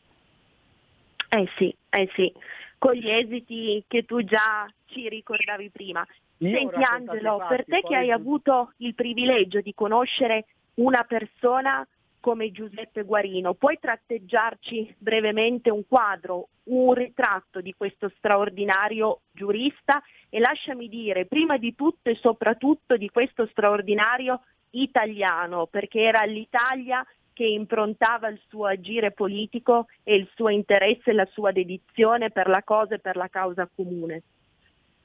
Eh 1.28 1.48
sì, 1.57 1.74
eh 1.90 2.11
sì, 2.14 2.33
con 2.78 2.94
gli 2.94 3.09
esiti 3.09 3.85
che 3.87 4.05
tu 4.05 4.22
già 4.24 4.70
ci 4.87 5.09
ricordavi 5.09 5.70
prima. 5.70 6.07
Senti 6.50 6.83
Angelo, 6.83 7.38
fatti, 7.38 7.55
per 7.55 7.64
te 7.66 7.81
che 7.87 7.96
hai 7.96 8.11
avuto 8.11 8.72
il 8.78 8.94
privilegio 8.94 9.61
di 9.61 9.72
conoscere 9.74 10.46
una 10.74 11.05
persona 11.05 11.87
come 12.18 12.50
Giuseppe 12.52 13.02
Guarino. 13.02 13.55
Puoi 13.55 13.78
tratteggiarci 13.81 14.94
brevemente 14.98 15.70
un 15.70 15.83
quadro, 15.87 16.48
un 16.64 16.94
ritratto 16.94 17.61
di 17.61 17.74
questo 17.76 18.11
straordinario 18.16 19.22
giurista 19.33 20.02
e 20.28 20.38
lasciami 20.38 20.88
dire 20.88 21.26
prima 21.26 21.59
di 21.59 21.74
tutto 21.74 22.09
e 22.09 22.14
soprattutto 22.14 22.96
di 22.96 23.09
questo 23.11 23.46
straordinario 23.46 24.42
italiano, 24.70 25.66
perché 25.66 26.00
era 26.00 26.22
l'Italia 26.22 27.05
che 27.33 27.44
improntava 27.44 28.28
il 28.28 28.40
suo 28.48 28.66
agire 28.66 29.11
politico 29.11 29.87
e 30.02 30.14
il 30.14 30.28
suo 30.35 30.48
interesse 30.48 31.11
e 31.11 31.14
la 31.14 31.26
sua 31.33 31.50
dedizione 31.50 32.31
per 32.31 32.48
la 32.48 32.62
cosa 32.62 32.94
e 32.94 32.98
per 32.98 33.16
la 33.16 33.28
causa 33.28 33.68
comune. 33.74 34.22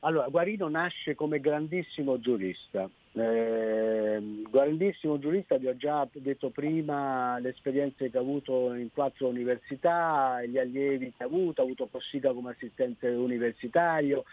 Allora, 0.01 0.27
Guarino 0.27 0.67
nasce 0.69 1.15
come 1.15 1.39
grandissimo 1.39 2.19
giurista. 2.19 2.89
Eh, 3.13 4.43
grandissimo 4.49 5.17
giurista, 5.17 5.57
vi 5.57 5.67
ho 5.67 5.75
già 5.75 6.07
detto 6.11 6.51
prima 6.51 7.39
le 7.39 7.49
esperienze 7.49 8.11
che 8.11 8.17
ha 8.17 8.21
avuto 8.21 8.73
in 8.75 8.89
quattro 8.93 9.27
università, 9.27 10.43
gli 10.45 10.59
allievi 10.59 11.13
che 11.17 11.23
ha 11.23 11.25
avuto, 11.25 11.61
ha 11.61 11.63
avuto 11.63 11.87
Cossiga 11.89 12.31
come 12.31 12.51
assistente 12.51 13.07
universitario, 13.07 14.23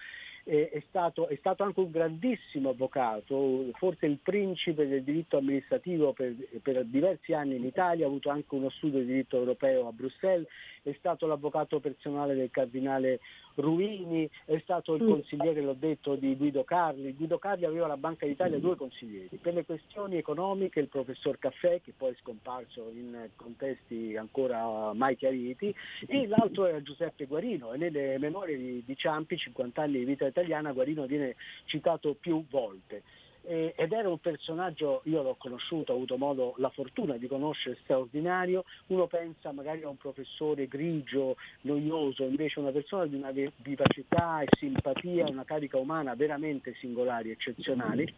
è 0.44 0.82
stato, 0.88 1.26
è, 1.28 1.36
stato, 1.36 1.62
anche 1.62 1.80
un 1.80 1.90
grandissimo 1.90 2.70
avvocato, 2.70 3.70
forse 3.72 4.04
il 4.06 4.18
principe 4.22 4.86
del 4.86 5.02
diritto 5.02 5.38
amministrativo 5.38 6.12
per, 6.12 6.34
per, 6.62 6.84
diversi 6.84 7.32
anni 7.32 7.56
in 7.56 7.64
Italia, 7.64 8.04
ha 8.04 8.08
avuto 8.08 8.28
anche 8.28 8.54
uno 8.54 8.68
studio 8.68 8.98
di 8.98 9.06
diritto 9.06 9.38
europeo 9.38 9.88
a 9.88 9.92
Bruxelles, 9.92 10.46
è 10.82 10.94
stato 10.98 11.26
l'avvocato 11.26 11.80
personale 11.80 12.34
del 12.34 12.50
cardinale 12.50 13.20
Ruini, 13.54 14.28
è 14.44 14.58
stato 14.58 14.94
il 14.94 15.04
mm. 15.04 15.08
consigliere, 15.08 15.60
l'ho 15.62 15.76
detto, 15.78 16.14
di 16.16 16.36
Guido 16.36 16.64
Carli. 16.64 17.14
Guido 17.14 17.38
Carli 17.38 17.64
aveva 17.64 17.86
la 17.86 17.96
Banca 17.96 18.26
d'Italia 18.26 18.58
due 18.58 18.76
consiglieri. 18.76 19.38
Per 19.40 19.54
le 19.54 19.64
questioni 19.64 20.16
economiche 20.16 20.80
il 20.80 20.88
professor 20.88 21.38
Caffè, 21.38 21.80
che 21.80 21.92
poi 21.96 22.12
è 22.12 22.16
scomparso 22.20 22.90
in 22.92 23.28
contesti 23.36 24.14
ancora 24.16 24.92
mai 24.92 25.16
chiariti, 25.16 25.74
e 26.06 26.26
l'altro 26.26 26.66
era 26.66 26.82
Giuseppe 26.82 27.26
Guarino. 27.26 27.72
E 27.72 27.78
nelle 27.78 28.18
memorie 28.18 28.58
di, 28.58 28.82
di 28.84 28.96
Ciampi, 28.96 29.38
50 29.38 29.82
anni 29.82 29.98
di 29.98 30.04
vita 30.04 30.26
italiana, 30.34 30.72
Guarino 30.72 31.06
viene 31.06 31.36
citato 31.66 32.14
più 32.18 32.44
volte. 32.50 33.02
Ed 33.46 33.92
era 33.92 34.08
un 34.08 34.18
personaggio, 34.20 35.02
io 35.04 35.22
l'ho 35.22 35.34
conosciuto, 35.34 35.92
ho 35.92 35.96
avuto 35.96 36.16
modo, 36.16 36.54
la 36.56 36.70
fortuna 36.70 37.18
di 37.18 37.26
conoscere, 37.26 37.76
straordinario, 37.82 38.64
uno 38.86 39.06
pensa 39.06 39.52
magari 39.52 39.82
a 39.82 39.90
un 39.90 39.98
professore 39.98 40.66
grigio, 40.66 41.36
noioso, 41.62 42.24
invece 42.24 42.60
una 42.60 42.70
persona 42.70 43.04
di 43.04 43.16
una 43.16 43.32
vivacità 43.32 44.40
e 44.40 44.46
simpatia, 44.56 45.26
una 45.28 45.44
carica 45.44 45.76
umana 45.76 46.14
veramente 46.14 46.74
singolari, 46.76 47.32
eccezionali, 47.32 48.10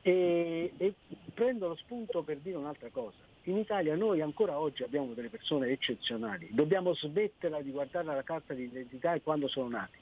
e, 0.00 0.72
e 0.78 0.94
prendo 1.34 1.68
lo 1.68 1.76
spunto 1.76 2.22
per 2.22 2.38
dire 2.38 2.56
un'altra 2.56 2.88
cosa. 2.88 3.31
In 3.44 3.56
Italia 3.56 3.96
noi 3.96 4.20
ancora 4.20 4.58
oggi 4.58 4.84
abbiamo 4.84 5.14
delle 5.14 5.28
persone 5.28 5.68
eccezionali, 5.68 6.48
dobbiamo 6.52 6.94
smetterla 6.94 7.60
di 7.60 7.72
guardare 7.72 8.06
la 8.06 8.22
carta 8.22 8.54
di 8.54 8.62
identità 8.62 9.14
e 9.14 9.22
quando 9.22 9.48
sono 9.48 9.68
nati. 9.68 9.98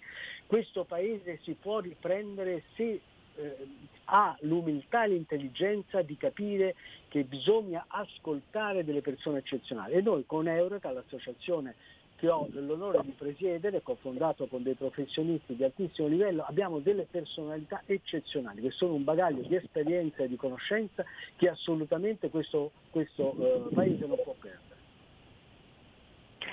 Questo 0.46 0.84
paese 0.84 1.38
si 1.42 1.56
può 1.58 1.78
riprendere 1.78 2.64
se 2.74 3.00
eh, 3.36 3.56
ha 4.04 4.36
l'umiltà 4.40 5.04
e 5.04 5.08
l'intelligenza 5.08 6.02
di 6.02 6.16
capire 6.18 6.74
che 7.08 7.22
bisogna 7.24 7.84
ascoltare 7.88 8.84
delle 8.84 9.00
persone 9.00 9.38
eccezionali. 9.38 9.94
E 9.94 10.02
noi 10.02 10.26
con 10.26 10.46
Eureka, 10.46 10.90
l'associazione 10.90 11.76
che 12.20 12.28
ho 12.28 12.46
l'onore 12.52 13.00
di 13.02 13.14
presiedere, 13.16 13.82
che 13.82 13.96
con 14.02 14.62
dei 14.62 14.74
professionisti 14.74 15.56
di 15.56 15.64
altissimo 15.64 16.06
livello, 16.06 16.44
abbiamo 16.46 16.78
delle 16.78 17.06
personalità 17.10 17.82
eccezionali, 17.86 18.60
che 18.60 18.70
sono 18.72 18.92
un 18.92 19.04
bagaglio 19.04 19.40
di 19.40 19.54
esperienza 19.54 20.22
e 20.22 20.28
di 20.28 20.36
conoscenza 20.36 21.02
che 21.36 21.48
assolutamente 21.48 22.28
questo, 22.28 22.72
questo 22.90 23.34
eh, 23.40 23.74
Paese 23.74 24.06
non 24.06 24.18
può 24.22 24.34
perdere. 24.38 24.78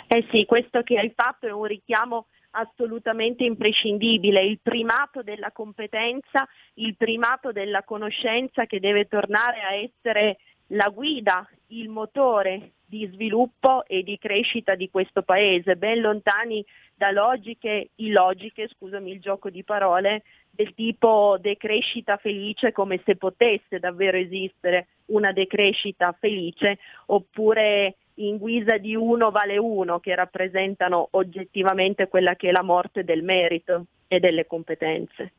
Eh 0.07 0.25
sì, 0.31 0.45
questo 0.45 0.83
che 0.83 0.97
hai 0.97 1.11
fatto 1.13 1.47
è 1.47 1.51
un 1.51 1.65
richiamo 1.65 2.27
assolutamente 2.51 3.43
imprescindibile, 3.43 4.45
il 4.45 4.59
primato 4.61 5.21
della 5.21 5.51
competenza, 5.51 6.47
il 6.75 6.95
primato 6.95 7.51
della 7.51 7.83
conoscenza 7.83 8.65
che 8.65 8.79
deve 8.79 9.05
tornare 9.05 9.59
a 9.59 9.73
essere 9.73 10.37
la 10.67 10.87
guida, 10.87 11.47
il 11.67 11.89
motore 11.89 12.71
di 12.89 13.09
sviluppo 13.11 13.85
e 13.85 14.01
di 14.01 14.17
crescita 14.17 14.75
di 14.75 14.89
questo 14.89 15.21
paese, 15.21 15.75
ben 15.75 15.99
lontani 15.99 16.63
da 16.95 17.11
logiche 17.11 17.89
illogiche, 17.95 18.69
scusami 18.69 19.11
il 19.11 19.19
gioco 19.19 19.49
di 19.49 19.63
parole, 19.63 20.23
del 20.49 20.73
tipo 20.73 21.37
decrescita 21.39 22.17
felice 22.17 22.71
come 22.71 23.01
se 23.05 23.17
potesse 23.17 23.77
davvero 23.79 24.17
esistere 24.17 24.87
una 25.07 25.31
decrescita 25.31 26.15
felice 26.17 26.79
oppure 27.07 27.97
in 28.15 28.37
guisa 28.37 28.77
di 28.77 28.95
uno 28.95 29.29
vale 29.29 29.57
uno 29.57 29.99
che 29.99 30.15
rappresentano 30.15 31.09
oggettivamente 31.11 32.07
quella 32.07 32.35
che 32.35 32.49
è 32.49 32.51
la 32.51 32.63
morte 32.63 33.03
del 33.03 33.21
merito 33.21 33.85
e 34.07 34.19
delle 34.19 34.47
competenze. 34.47 35.33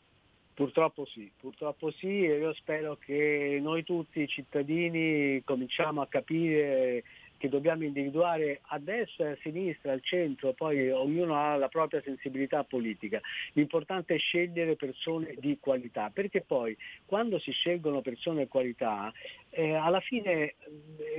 Purtroppo 0.55 1.05
sì, 1.05 1.31
purtroppo 1.37 1.93
sì 1.93 2.25
e 2.25 2.39
io 2.39 2.53
spero 2.55 2.97
che 2.97 3.61
noi 3.63 3.85
tutti 3.85 4.27
cittadini 4.27 5.41
cominciamo 5.45 6.01
a 6.01 6.09
capire 6.09 7.05
che 7.39 7.49
dobbiamo 7.49 7.84
individuare 7.84 8.61
a 8.66 8.78
destra, 8.78 9.30
a 9.30 9.36
sinistra, 9.41 9.93
al 9.93 10.03
centro, 10.03 10.53
poi 10.53 10.91
ognuno 10.91 11.36
ha 11.36 11.57
la 11.57 11.68
propria 11.68 12.03
sensibilità 12.03 12.64
politica. 12.64 13.20
L'importante 13.53 14.16
è 14.16 14.18
scegliere 14.18 14.76
persone 14.76 15.34
di 15.39 15.57
qualità, 15.61 16.11
perché 16.12 16.43
poi 16.43 16.76
quando 17.07 17.39
si 17.39 17.53
scelgono 17.53 18.03
persone 18.03 18.43
di 18.43 18.49
qualità 18.49 19.12
eh, 19.51 19.75
alla 19.75 20.01
fine 20.01 20.31
eh, 20.31 20.55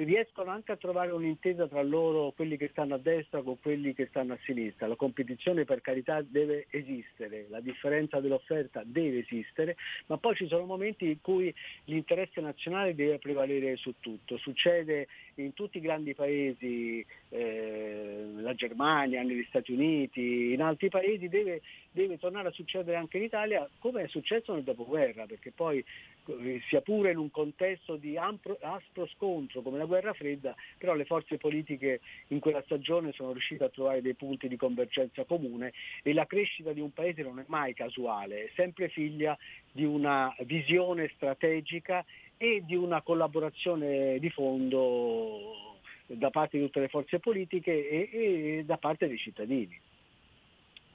riescono 0.03 0.51
anche 0.51 0.71
a 0.71 0.77
trovare 0.77 1.11
un'intesa 1.11 1.67
tra 1.67 1.81
loro, 1.81 2.31
quelli 2.31 2.57
che 2.57 2.69
stanno 2.69 2.95
a 2.95 2.99
destra 2.99 3.41
con 3.41 3.59
quelli 3.59 3.93
che 3.93 4.07
stanno 4.07 4.33
a 4.33 4.39
sinistra. 4.43 4.87
La 4.87 4.95
competizione 4.95 5.65
per 5.65 5.81
carità 5.81 6.21
deve 6.21 6.67
esistere, 6.69 7.47
la 7.49 7.59
differenza 7.59 8.19
dell'offerta 8.19 8.83
deve 8.85 9.19
esistere, 9.19 9.75
ma 10.07 10.17
poi 10.17 10.35
ci 10.35 10.47
sono 10.47 10.65
momenti 10.65 11.05
in 11.05 11.21
cui 11.21 11.53
l'interesse 11.85 12.39
nazionale 12.41 12.95
deve 12.95 13.17
prevalere 13.17 13.75
su 13.77 13.95
tutto. 13.99 14.37
Succede 14.37 15.07
in 15.35 15.53
tutti 15.53 15.77
i 15.77 15.81
grandi 15.81 16.13
paesi, 16.13 17.05
eh, 17.29 18.25
la 18.35 18.53
Germania, 18.53 19.23
negli 19.23 19.45
Stati 19.47 19.71
Uniti, 19.71 20.53
in 20.53 20.61
altri 20.61 20.89
paesi, 20.89 21.29
deve, 21.29 21.61
deve 21.91 22.17
tornare 22.17 22.49
a 22.49 22.51
succedere 22.51 22.97
anche 22.97 23.17
in 23.17 23.23
Italia 23.23 23.67
come 23.79 24.03
è 24.03 24.07
successo 24.07 24.53
nel 24.53 24.63
dopoguerra, 24.63 25.25
perché 25.25 25.51
poi 25.51 25.83
eh, 26.25 26.61
sia 26.67 26.81
pure 26.81 27.11
in 27.11 27.17
un 27.17 27.31
contesto 27.31 27.95
di 27.95 28.17
ampro, 28.19 28.57
aspro 28.61 29.07
scontro 29.07 29.61
come 29.61 29.77
la 29.77 29.85
guerra 29.85 30.13
fredda, 30.13 30.55
però 30.77 30.93
le 30.93 31.05
forze 31.05 31.37
politiche 31.37 32.01
in 32.27 32.39
quella 32.39 32.61
stagione 32.63 33.11
sono 33.13 33.31
riuscite 33.31 33.63
a 33.63 33.69
trovare 33.69 34.01
dei 34.01 34.13
punti 34.13 34.47
di 34.47 34.55
convergenza 34.55 35.23
comune 35.23 35.73
e 36.03 36.13
la 36.13 36.25
crescita 36.25 36.73
di 36.73 36.81
un 36.81 36.93
paese 36.93 37.23
non 37.23 37.39
è 37.39 37.45
mai 37.47 37.73
casuale, 37.73 38.45
è 38.45 38.51
sempre 38.55 38.89
figlia 38.89 39.37
di 39.71 39.83
una 39.83 40.33
visione 40.41 41.11
strategica 41.15 42.05
e 42.37 42.63
di 42.65 42.75
una 42.75 43.01
collaborazione 43.01 44.19
di 44.19 44.29
fondo 44.29 45.79
da 46.05 46.29
parte 46.29 46.57
di 46.57 46.63
tutte 46.63 46.79
le 46.79 46.87
forze 46.87 47.19
politiche 47.19 47.89
e, 47.89 48.09
e 48.11 48.63
da 48.65 48.77
parte 48.77 49.07
dei 49.07 49.17
cittadini. 49.17 49.79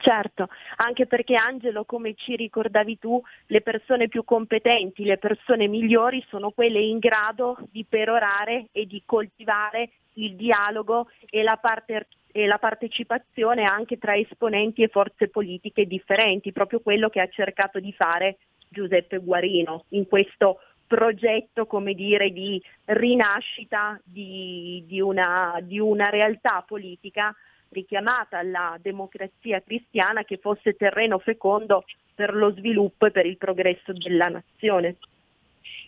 Certo, 0.05 0.49
anche 0.75 1.07
perché 1.07 1.33
Angelo, 1.33 1.83
come 1.83 2.13
ci 2.13 2.35
ricordavi 2.35 2.99
tu, 2.99 3.19
le 3.47 3.61
persone 3.61 4.07
più 4.07 4.23
competenti, 4.23 5.03
le 5.03 5.17
persone 5.17 5.67
migliori 5.67 6.23
sono 6.29 6.51
quelle 6.51 6.79
in 6.79 6.99
grado 6.99 7.57
di 7.71 7.83
perorare 7.89 8.67
e 8.71 8.85
di 8.85 9.01
coltivare 9.03 9.89
il 10.13 10.35
dialogo 10.35 11.09
e 11.27 11.41
la, 11.41 11.57
parte, 11.57 12.05
e 12.31 12.45
la 12.45 12.59
partecipazione 12.59 13.63
anche 13.63 13.97
tra 13.97 14.15
esponenti 14.15 14.83
e 14.83 14.89
forze 14.89 15.27
politiche 15.27 15.87
differenti, 15.87 16.51
proprio 16.51 16.81
quello 16.81 17.09
che 17.09 17.21
ha 17.21 17.27
cercato 17.27 17.79
di 17.79 17.91
fare 17.91 18.37
Giuseppe 18.69 19.17
Guarino 19.17 19.85
in 19.89 20.07
questo 20.07 20.59
progetto 20.85 21.65
come 21.65 21.95
dire, 21.95 22.29
di 22.29 22.61
rinascita 22.85 23.99
di, 24.03 24.83
di, 24.85 25.01
una, 25.01 25.57
di 25.63 25.79
una 25.79 26.09
realtà 26.09 26.63
politica 26.63 27.35
richiamata 27.75 28.39
alla 28.39 28.77
democrazia 28.81 29.61
cristiana 29.61 30.23
che 30.23 30.37
fosse 30.37 30.73
terreno 30.73 31.19
fecondo 31.19 31.83
per 32.15 32.33
lo 32.33 32.51
sviluppo 32.51 33.05
e 33.05 33.11
per 33.11 33.25
il 33.25 33.37
progresso 33.37 33.91
della 33.91 34.29
nazione. 34.29 34.95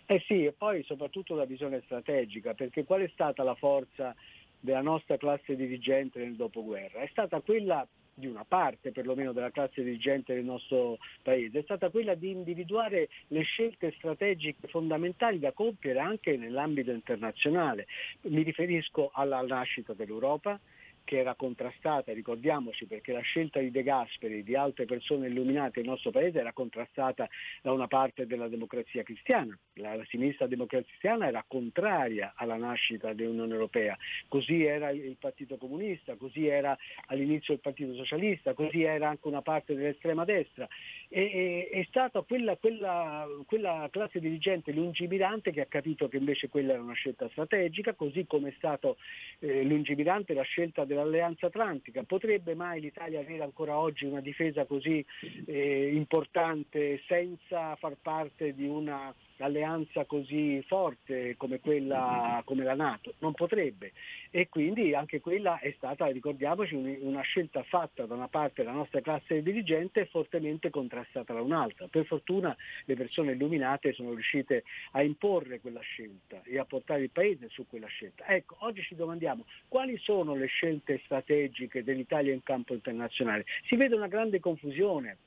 Eh 0.06 0.22
sì, 0.26 0.44
e 0.44 0.52
poi 0.52 0.82
soprattutto 0.84 1.34
la 1.34 1.44
visione 1.44 1.80
strategica, 1.84 2.54
perché 2.54 2.84
qual 2.84 3.00
è 3.00 3.08
stata 3.08 3.42
la 3.42 3.54
forza 3.54 4.14
della 4.60 4.82
nostra 4.82 5.16
classe 5.16 5.56
dirigente 5.56 6.18
nel 6.18 6.34
dopoguerra? 6.34 7.00
È 7.00 7.08
stata 7.10 7.40
quella 7.40 7.86
di 8.18 8.26
una 8.26 8.44
parte 8.46 8.90
perlomeno 8.90 9.32
della 9.32 9.50
classe 9.50 9.82
dirigente 9.82 10.34
del 10.34 10.44
nostro 10.44 10.98
paese, 11.22 11.60
è 11.60 11.62
stata 11.62 11.88
quella 11.88 12.14
di 12.14 12.30
individuare 12.30 13.08
le 13.28 13.42
scelte 13.42 13.94
strategiche 13.96 14.66
fondamentali 14.68 15.38
da 15.38 15.52
compiere 15.52 16.00
anche 16.00 16.36
nell'ambito 16.36 16.90
internazionale. 16.90 17.86
Mi 18.22 18.42
riferisco 18.42 19.10
alla 19.12 19.40
nascita 19.42 19.92
dell'Europa, 19.92 20.58
che 21.04 21.18
era 21.18 21.34
contrastata, 21.34 22.12
ricordiamoci 22.12 22.86
perché 22.86 23.12
la 23.12 23.20
scelta 23.20 23.60
di 23.60 23.70
De 23.70 23.82
Gasperi 23.82 24.38
e 24.38 24.42
di 24.42 24.54
altre 24.54 24.84
persone 24.84 25.28
illuminate 25.28 25.80
nel 25.80 25.90
nostro 25.90 26.10
paese 26.10 26.38
era 26.40 26.52
contrastata 26.52 27.28
da 27.62 27.72
una 27.72 27.86
parte 27.86 28.26
della 28.26 28.48
democrazia 28.48 29.02
cristiana. 29.02 29.58
La, 29.74 29.94
la 29.94 30.04
sinistra 30.08 30.46
cristiana 30.46 31.26
era 31.26 31.44
contraria 31.46 32.34
alla 32.36 32.56
nascita 32.56 33.12
dell'Unione 33.12 33.52
Europea, 33.52 33.96
così 34.28 34.64
era 34.64 34.90
il 34.90 35.16
Partito 35.18 35.56
Comunista, 35.56 36.16
così 36.16 36.46
era 36.46 36.76
all'inizio 37.06 37.54
il 37.54 37.60
Partito 37.60 37.94
Socialista, 37.94 38.54
così 38.54 38.82
era 38.82 39.08
anche 39.08 39.26
una 39.28 39.42
parte 39.42 39.74
dell'estrema 39.74 40.24
destra. 40.24 40.68
E, 41.08 41.22
e, 41.22 41.68
è 41.70 41.84
stata 41.88 42.20
quella, 42.22 42.56
quella, 42.56 43.26
quella 43.46 43.88
classe 43.90 44.20
dirigente 44.20 44.72
lungimirante 44.72 45.52
che 45.52 45.62
ha 45.62 45.66
capito 45.66 46.08
che 46.08 46.16
invece 46.16 46.48
quella 46.48 46.74
era 46.74 46.82
una 46.82 46.94
scelta 46.94 47.28
strategica, 47.30 47.94
così 47.94 48.26
come 48.26 48.50
è 48.50 48.54
stato 48.56 48.98
eh, 49.40 49.62
lungimirante 49.62 50.34
la 50.34 50.42
scelta 50.42 50.84
della 50.84 50.97
dell'Alleanza 50.98 51.46
Atlantica. 51.46 52.02
Potrebbe 52.02 52.54
mai 52.54 52.80
l'Italia 52.80 53.20
avere 53.20 53.42
ancora 53.42 53.78
oggi 53.78 54.04
una 54.04 54.20
difesa 54.20 54.64
così 54.64 55.04
eh, 55.46 55.92
importante 55.94 57.02
senza 57.06 57.76
far 57.76 57.96
parte 58.00 58.54
di 58.54 58.66
una 58.66 59.14
alleanza 59.44 60.04
così 60.04 60.62
forte 60.66 61.36
come 61.36 61.60
quella 61.60 62.42
come 62.44 62.64
la 62.64 62.74
Nato, 62.74 63.14
non 63.18 63.32
potrebbe 63.34 63.92
e 64.30 64.48
quindi 64.48 64.94
anche 64.94 65.20
quella 65.20 65.58
è 65.58 65.72
stata, 65.76 66.06
ricordiamoci, 66.06 66.74
una 66.74 67.22
scelta 67.22 67.62
fatta 67.62 68.06
da 68.06 68.14
una 68.14 68.28
parte 68.28 68.62
della 68.62 68.74
nostra 68.74 69.00
classe 69.00 69.42
dirigente 69.42 70.00
e 70.00 70.06
fortemente 70.06 70.70
contrastata 70.70 71.32
da 71.32 71.40
un'altra. 71.40 71.88
Per 71.88 72.04
fortuna 72.06 72.56
le 72.84 72.94
persone 72.94 73.32
illuminate 73.32 73.92
sono 73.92 74.12
riuscite 74.12 74.64
a 74.92 75.02
imporre 75.02 75.60
quella 75.60 75.80
scelta 75.80 76.42
e 76.44 76.58
a 76.58 76.64
portare 76.64 77.02
il 77.02 77.10
Paese 77.10 77.48
su 77.48 77.66
quella 77.66 77.86
scelta. 77.86 78.26
Ecco, 78.26 78.56
oggi 78.60 78.82
ci 78.82 78.94
domandiamo 78.94 79.44
quali 79.68 79.96
sono 79.98 80.34
le 80.34 80.46
scelte 80.46 80.66
scelte 80.68 81.00
strategiche 81.04 81.82
dell'Italia 81.82 82.32
in 82.32 82.42
campo 82.42 82.74
internazionale. 82.74 83.44
Si 83.66 83.76
vede 83.76 83.94
una 83.94 84.08
grande 84.08 84.40
confusione 84.40 85.18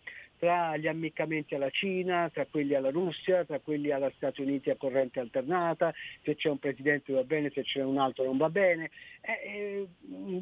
tra 0.41 0.75
gli 0.75 0.87
ammiccamenti 0.87 1.53
alla 1.53 1.69
Cina, 1.69 2.27
tra 2.33 2.47
quelli 2.47 2.73
alla 2.73 2.89
Russia, 2.89 3.45
tra 3.45 3.59
quelli 3.59 3.91
agli 3.91 4.11
Stati 4.15 4.41
Uniti 4.41 4.71
a 4.71 4.75
corrente 4.75 5.19
alternata, 5.19 5.93
se 6.23 6.35
c'è 6.35 6.49
un 6.49 6.57
presidente 6.57 7.13
va 7.13 7.23
bene, 7.23 7.51
se 7.51 7.61
c'è 7.61 7.83
un 7.83 7.99
altro 7.99 8.23
non 8.23 8.37
va 8.37 8.49
bene. 8.49 8.89
Eh, 9.21 9.31
eh, 9.43 9.87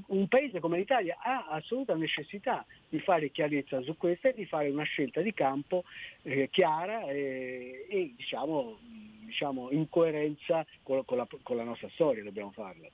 un 0.08 0.28
paese 0.30 0.62
come 0.62 0.78
l'Italia 0.78 1.18
ha 1.22 1.48
assoluta 1.50 1.96
necessità 1.96 2.66
di 2.88 3.02
fare 3.02 3.30
chiarezza 3.30 3.82
su 3.82 3.98
questo 3.98 4.30
e 4.30 4.34
di 4.36 4.46
fare 4.46 4.70
una 4.70 4.84
scelta 4.84 5.20
di 5.20 5.34
campo 5.34 5.84
eh, 6.22 6.48
chiara 6.50 7.02
e, 7.10 7.86
e 7.90 8.14
diciamo, 8.16 8.80
diciamo, 9.26 9.70
in 9.72 9.90
coerenza 9.90 10.66
con, 10.82 11.04
con, 11.04 11.18
la, 11.18 11.28
con 11.44 11.58
la 11.58 11.64
nostra 11.64 11.90
storia 11.90 12.24
dobbiamo 12.24 12.52
farla. 12.52 12.88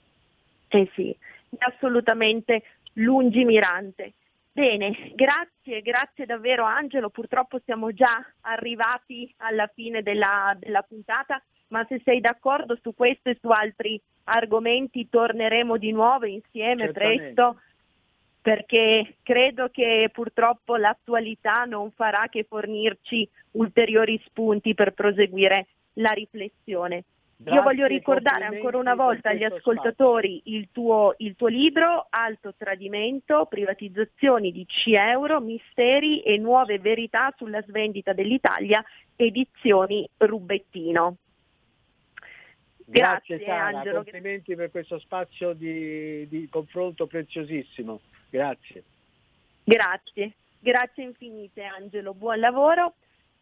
Eh 0.70 0.90
sì, 0.96 1.16
assolutamente 1.60 2.64
lungimirante. 2.94 4.14
Bene, 4.56 5.12
grazie, 5.16 5.82
grazie 5.82 6.26
davvero 6.26 6.64
Angelo, 6.64 7.10
purtroppo 7.10 7.60
siamo 7.66 7.92
già 7.92 8.26
arrivati 8.40 9.30
alla 9.40 9.70
fine 9.76 10.02
della, 10.02 10.56
della 10.58 10.82
puntata, 10.82 11.44
ma 11.68 11.86
se 11.90 12.00
sei 12.06 12.22
d'accordo 12.22 12.80
su 12.82 12.96
questo 12.96 13.30
e 13.30 13.38
su 13.42 13.50
altri 13.50 14.02
argomenti 14.24 15.10
torneremo 15.10 15.76
di 15.76 15.92
nuovo 15.92 16.26
insieme 16.26 16.86
Certamente. 16.86 17.34
presto 17.34 17.60
perché 18.42 19.18
credo 19.24 19.68
che 19.68 20.10
purtroppo 20.14 20.78
l'attualità 20.78 21.66
non 21.66 21.92
farà 21.92 22.30
che 22.30 22.46
fornirci 22.48 23.28
ulteriori 23.52 24.18
spunti 24.26 24.74
per 24.74 24.94
proseguire 24.94 25.68
la 25.96 26.12
riflessione. 26.12 27.04
Grazie, 27.38 27.60
Io 27.60 27.64
voglio 27.64 27.86
ricordare 27.86 28.46
ancora 28.46 28.78
una 28.78 28.96
volta 28.96 29.30
agli 29.30 29.44
ascoltatori 29.44 30.42
il 30.46 30.70
tuo, 30.72 31.16
il 31.18 31.36
tuo, 31.36 31.48
libro 31.48 32.08
Alto 32.10 32.54
Tradimento, 32.56 33.46
privatizzazioni 33.46 34.54
di 34.54 34.66
C 34.66 34.88
euro, 34.88 35.42
misteri 35.42 36.22
e 36.22 36.38
nuove 36.38 36.80
verità 36.80 37.34
sulla 37.36 37.62
svendita 37.64 38.14
dell'Italia, 38.14 38.82
edizioni 39.18 40.08
Rubettino. 40.18 41.18
Grazie, 42.86 43.38
Grazie 43.38 43.46
Sara, 43.46 43.78
Angelo. 43.78 43.96
complimenti 44.04 44.56
per 44.56 44.72
questo 44.72 44.98
spazio 45.00 45.52
di, 45.54 46.28
di 46.30 46.48
confronto 46.50 47.06
preziosissimo. 47.06 48.00
Grazie. 48.30 48.84
Grazie, 49.64 50.34
grazie 50.60 51.04
infinite 51.04 51.64
Angelo, 51.64 52.14
buon 52.14 52.40
lavoro. 52.40 52.94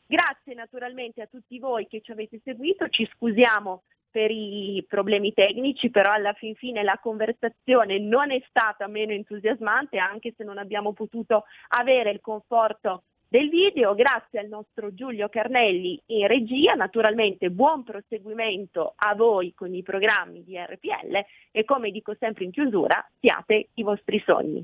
Grazie 0.05 0.53
naturalmente 0.53 1.21
a 1.21 1.27
tutti 1.27 1.59
voi 1.59 1.87
che 1.87 2.01
ci 2.01 2.11
avete 2.11 2.39
seguito, 2.43 2.87
ci 2.89 3.09
scusiamo 3.13 3.83
per 4.13 4.29
i 4.29 4.85
problemi 4.87 5.33
tecnici, 5.33 5.89
però 5.89 6.11
alla 6.11 6.33
fin 6.33 6.53
fine 6.53 6.83
la 6.83 6.99
conversazione 7.01 7.97
non 7.97 8.29
è 8.29 8.39
stata 8.47 8.85
meno 8.85 9.11
entusiasmante, 9.11 9.97
anche 9.97 10.33
se 10.37 10.43
non 10.43 10.59
abbiamo 10.59 10.93
potuto 10.93 11.45
avere 11.69 12.11
il 12.11 12.21
conforto 12.21 13.05
del 13.27 13.49
video. 13.49 13.95
Grazie 13.95 14.37
al 14.37 14.49
nostro 14.49 14.93
Giulio 14.93 15.29
Carnelli 15.29 15.99
in 16.07 16.27
regia, 16.27 16.75
naturalmente 16.75 17.49
buon 17.49 17.83
proseguimento 17.83 18.93
a 18.95 19.15
voi 19.15 19.55
con 19.55 19.73
i 19.73 19.81
programmi 19.81 20.43
di 20.43 20.55
RPL 20.55 21.25
e 21.49 21.63
come 21.63 21.89
dico 21.89 22.15
sempre 22.19 22.43
in 22.43 22.51
chiusura, 22.51 23.03
siate 23.19 23.69
i 23.73 23.81
vostri 23.81 24.21
sogni. 24.23 24.63